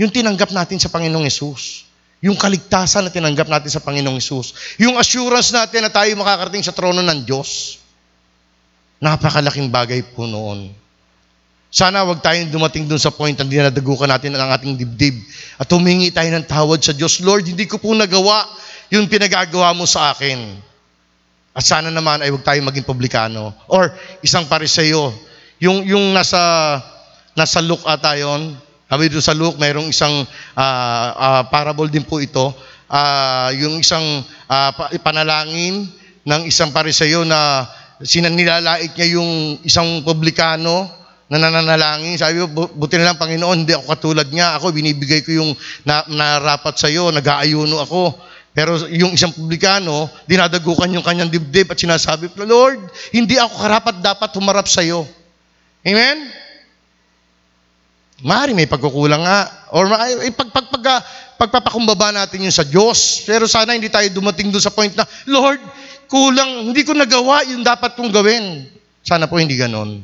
Yung 0.00 0.08
tinanggap 0.08 0.48
natin 0.48 0.80
sa 0.80 0.88
Panginoong 0.88 1.28
Yesus. 1.28 1.84
Yung 2.24 2.40
kaligtasan 2.40 3.04
na 3.04 3.12
tinanggap 3.12 3.52
natin 3.52 3.68
sa 3.68 3.84
Panginoong 3.84 4.16
Yesus. 4.16 4.76
Yung 4.80 4.96
assurance 4.96 5.52
natin 5.52 5.84
na 5.84 5.92
tayo 5.92 6.08
makakarating 6.16 6.64
sa 6.64 6.72
trono 6.72 7.04
ng 7.04 7.20
Diyos. 7.28 7.79
Napakalaking 9.00 9.72
bagay 9.72 10.04
po 10.12 10.28
noon. 10.28 10.76
Sana 11.72 12.04
wag 12.04 12.20
tayong 12.20 12.52
dumating 12.52 12.84
dun 12.84 13.00
sa 13.00 13.08
point 13.08 13.32
na 13.32 13.46
dinadagukan 13.48 14.10
natin 14.10 14.36
ang 14.36 14.52
ating 14.52 14.76
dibdib 14.76 15.16
at 15.56 15.70
humingi 15.72 16.12
tayo 16.12 16.28
ng 16.34 16.44
tawad 16.44 16.82
sa 16.84 16.92
Diyos. 16.92 17.22
Lord, 17.24 17.48
hindi 17.48 17.64
ko 17.64 17.80
po 17.80 17.96
nagawa 17.96 18.44
yung 18.92 19.08
pinagagawa 19.08 19.72
mo 19.72 19.86
sa 19.88 20.12
akin. 20.12 20.58
At 21.56 21.64
sana 21.64 21.88
naman 21.88 22.20
ay 22.20 22.28
huwag 22.28 22.44
tayong 22.44 22.66
maging 22.68 22.84
publikano. 22.84 23.56
Or 23.70 23.88
isang 24.20 24.50
pariseyo. 24.50 25.14
Yung, 25.62 25.86
yung 25.86 26.10
nasa, 26.10 26.76
nasa 27.38 27.62
Luke 27.62 27.86
ata 27.86 28.18
yun. 28.18 28.58
Sabi 28.90 29.06
doon 29.06 29.24
sa 29.24 29.32
Luke, 29.32 29.56
mayroong 29.56 29.94
isang 29.94 30.26
ah, 30.58 31.08
ah, 31.14 31.42
parable 31.46 31.86
din 31.86 32.02
po 32.02 32.18
ito. 32.18 32.50
Ah, 32.90 33.54
yung 33.54 33.78
isang 33.78 34.26
pa- 34.50 34.90
panalangin 35.00 35.86
ng 36.26 36.42
isang 36.50 36.74
pariseyo 36.74 37.22
na 37.22 37.70
sinanilalait 38.00 38.92
niya 38.96 39.20
yung 39.20 39.60
isang 39.64 40.00
publikano 40.00 40.88
na 41.30 41.36
nananalangin. 41.38 42.18
Sabi 42.18 42.42
ko, 42.42 42.46
"Bu- 42.50 42.72
buti 42.74 42.98
na 42.98 43.12
lang 43.12 43.20
Panginoon, 43.20 43.64
hindi 43.64 43.72
ako 43.76 43.86
katulad 43.86 44.26
niya. 44.26 44.58
Ako, 44.58 44.74
binibigay 44.74 45.22
ko 45.22 45.30
yung 45.30 45.50
na, 45.86 46.02
narapat 46.10 46.74
sa 46.80 46.90
iyo, 46.90 47.12
nag-aayuno 47.14 47.78
ako. 47.78 48.18
Pero 48.50 48.82
yung 48.90 49.14
isang 49.14 49.30
publikano, 49.30 50.10
dinadagukan 50.26 50.90
yung 50.90 51.06
kanyang 51.06 51.30
dibdib 51.30 51.70
at 51.70 51.78
sinasabi, 51.78 52.34
Lord, 52.42 52.82
hindi 53.14 53.38
ako 53.38 53.54
karapat 53.62 53.96
dapat 54.02 54.30
humarap 54.34 54.66
sa 54.66 54.82
iyo. 54.82 55.06
Amen? 55.86 56.28
Mari 58.20 58.52
may 58.52 58.66
pagkukulang 58.66 59.22
nga. 59.22 59.70
Or 59.72 59.86
ay, 59.96 60.34
pag, 60.34 60.50
pag, 60.50 60.66
pag, 60.66 60.84
pagpapakumbaba 61.40 62.12
natin 62.12 62.44
yun 62.44 62.52
sa 62.52 62.66
Diyos. 62.66 63.24
Pero 63.24 63.48
sana 63.48 63.72
hindi 63.72 63.88
tayo 63.88 64.04
dumating 64.12 64.52
doon 64.52 64.60
sa 64.60 64.74
point 64.74 64.92
na, 64.92 65.06
Lord, 65.24 65.62
kulang, 66.10 66.66
hindi 66.74 66.82
ko 66.82 66.92
nagawa 66.92 67.46
yung 67.46 67.62
dapat 67.62 67.94
kong 67.94 68.10
gawin. 68.10 68.66
Sana 69.06 69.30
po 69.30 69.38
hindi 69.38 69.54
ganon. 69.54 70.02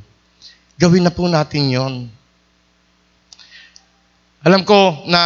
Gawin 0.79 1.03
na 1.03 1.13
po 1.13 1.27
natin 1.27 1.67
yon. 1.67 1.95
Alam 4.47 4.63
ko 4.63 5.03
na 5.11 5.23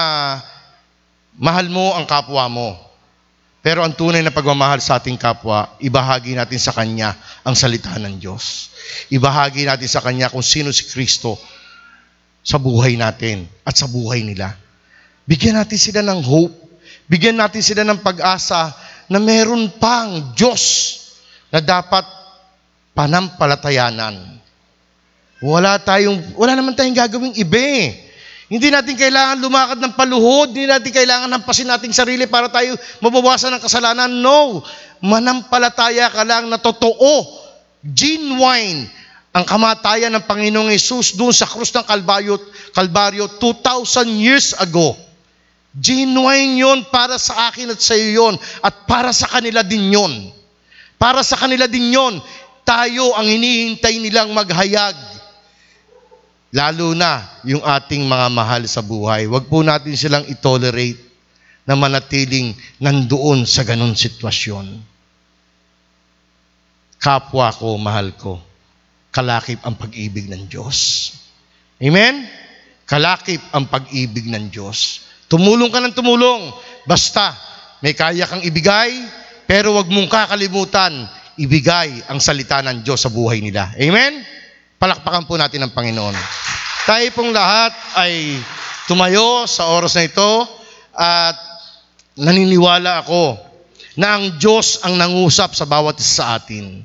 mahal 1.37 1.69
mo 1.69 1.93
ang 1.93 2.09
kapwa 2.09 2.49
mo. 2.49 2.71
Pero 3.61 3.85
ang 3.85 3.93
tunay 3.93 4.25
na 4.25 4.33
pagmamahal 4.33 4.81
sa 4.81 4.97
ating 4.97 5.21
kapwa, 5.21 5.77
ibahagi 5.85 6.33
natin 6.33 6.57
sa 6.57 6.73
Kanya 6.73 7.13
ang 7.45 7.53
salita 7.53 7.93
ng 8.01 8.17
Diyos. 8.17 8.73
Ibahagi 9.13 9.69
natin 9.69 9.85
sa 9.85 10.01
Kanya 10.01 10.33
kung 10.33 10.41
sino 10.41 10.73
si 10.73 10.89
Kristo 10.89 11.37
sa 12.41 12.57
buhay 12.57 12.97
natin 12.97 13.45
at 13.69 13.77
sa 13.77 13.85
buhay 13.85 14.25
nila. 14.25 14.57
Bigyan 15.29 15.61
natin 15.61 15.77
sila 15.77 16.01
ng 16.01 16.25
hope. 16.25 16.57
Bigyan 17.05 17.37
natin 17.37 17.61
sila 17.61 17.85
ng 17.85 18.01
pag-asa 18.01 18.73
na 19.11 19.19
meron 19.19 19.67
pang 19.83 20.31
Diyos 20.39 20.63
na 21.51 21.59
dapat 21.59 22.07
panampalatayanan. 22.95 24.39
Wala 25.43 25.83
tayong, 25.83 26.39
wala 26.39 26.55
naman 26.55 26.79
tayong 26.79 26.95
gagawing 26.95 27.35
iba 27.35 27.59
eh. 27.59 27.87
Hindi 28.51 28.71
natin 28.71 28.95
kailangan 28.99 29.43
lumakad 29.43 29.79
ng 29.79 29.95
paluhod, 29.95 30.55
hindi 30.55 30.67
natin 30.67 30.91
kailangan 30.91 31.31
hampasin 31.31 31.71
nating 31.71 31.95
sarili 31.95 32.27
para 32.27 32.51
tayo 32.51 32.75
mabawasan 33.03 33.59
ng 33.59 33.63
kasalanan. 33.63 34.11
No, 34.11 34.63
manampalataya 35.03 36.11
ka 36.11 36.23
lang 36.23 36.47
na 36.51 36.59
totoo, 36.59 37.27
genuine, 37.83 38.91
ang 39.31 39.47
kamatayan 39.47 40.11
ng 40.19 40.27
Panginoong 40.27 40.75
Yesus 40.75 41.15
doon 41.15 41.31
sa 41.31 41.47
krus 41.47 41.71
ng 41.71 41.87
Kalbaryo, 41.87 42.43
Kalbaryo 42.75 43.39
2,000 43.39 44.19
years 44.19 44.59
ago. 44.59 44.99
Genuine 45.71 46.59
yon 46.59 46.83
para 46.91 47.15
sa 47.15 47.47
akin 47.51 47.71
at 47.71 47.79
sa 47.79 47.95
iyo 47.95 48.27
yon 48.27 48.35
at 48.59 48.91
para 48.91 49.15
sa 49.15 49.31
kanila 49.31 49.63
din 49.63 49.95
yon. 49.95 50.13
Para 50.99 51.23
sa 51.23 51.39
kanila 51.39 51.71
din 51.71 51.95
yon, 51.95 52.19
tayo 52.67 53.15
ang 53.15 53.27
hinihintay 53.27 54.03
nilang 54.03 54.35
maghayag. 54.35 54.99
Lalo 56.51 56.99
na 56.99 57.23
yung 57.47 57.63
ating 57.63 58.03
mga 58.03 58.27
mahal 58.35 58.63
sa 58.67 58.83
buhay. 58.83 59.31
Huwag 59.31 59.47
po 59.47 59.63
natin 59.63 59.95
silang 59.95 60.27
itolerate 60.27 60.99
na 61.63 61.79
manatiling 61.79 62.51
nandoon 62.83 63.47
sa 63.47 63.63
ganun 63.63 63.95
sitwasyon. 63.95 64.67
Kapwa 66.99 67.49
ko, 67.55 67.79
mahal 67.79 68.13
ko, 68.19 68.43
kalakip 69.15 69.63
ang 69.63 69.79
pag-ibig 69.79 70.27
ng 70.27 70.51
Diyos. 70.51 71.11
Amen? 71.81 72.27
Kalakip 72.85 73.41
ang 73.55 73.71
pag-ibig 73.71 74.27
ng 74.27 74.51
Diyos. 74.51 75.07
Tumulong 75.31 75.71
ka 75.71 75.79
ng 75.79 75.95
tumulong 75.95 76.51
basta 76.91 77.39
may 77.79 77.95
kaya 77.95 78.27
kang 78.27 78.43
ibigay, 78.43 78.99
pero 79.47 79.79
wag 79.79 79.87
mong 79.87 80.11
kakalimutan, 80.11 81.07
ibigay 81.39 82.03
ang 82.11 82.19
salita 82.19 82.59
ng 82.67 82.83
Diyos 82.83 82.99
sa 82.99 83.15
buhay 83.15 83.39
nila. 83.39 83.71
Amen? 83.79 84.27
Palakpakan 84.75 85.31
po 85.31 85.39
natin 85.39 85.63
ang 85.63 85.71
Panginoon. 85.71 86.19
Tayo 86.85 87.07
pong 87.15 87.31
lahat 87.31 87.71
ay 87.95 88.43
tumayo 88.91 89.47
sa 89.47 89.71
oras 89.71 89.95
na 89.95 90.11
ito 90.11 90.31
at 90.99 91.39
naniniwala 92.19 93.07
ako 93.07 93.39
na 93.95 94.19
ang 94.19 94.35
Diyos 94.35 94.83
ang 94.83 94.99
nangusap 94.99 95.55
sa 95.55 95.63
bawat 95.63 95.95
isa 96.03 96.27
sa 96.27 96.43
atin. 96.43 96.83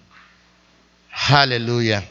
Hallelujah. 1.09 2.05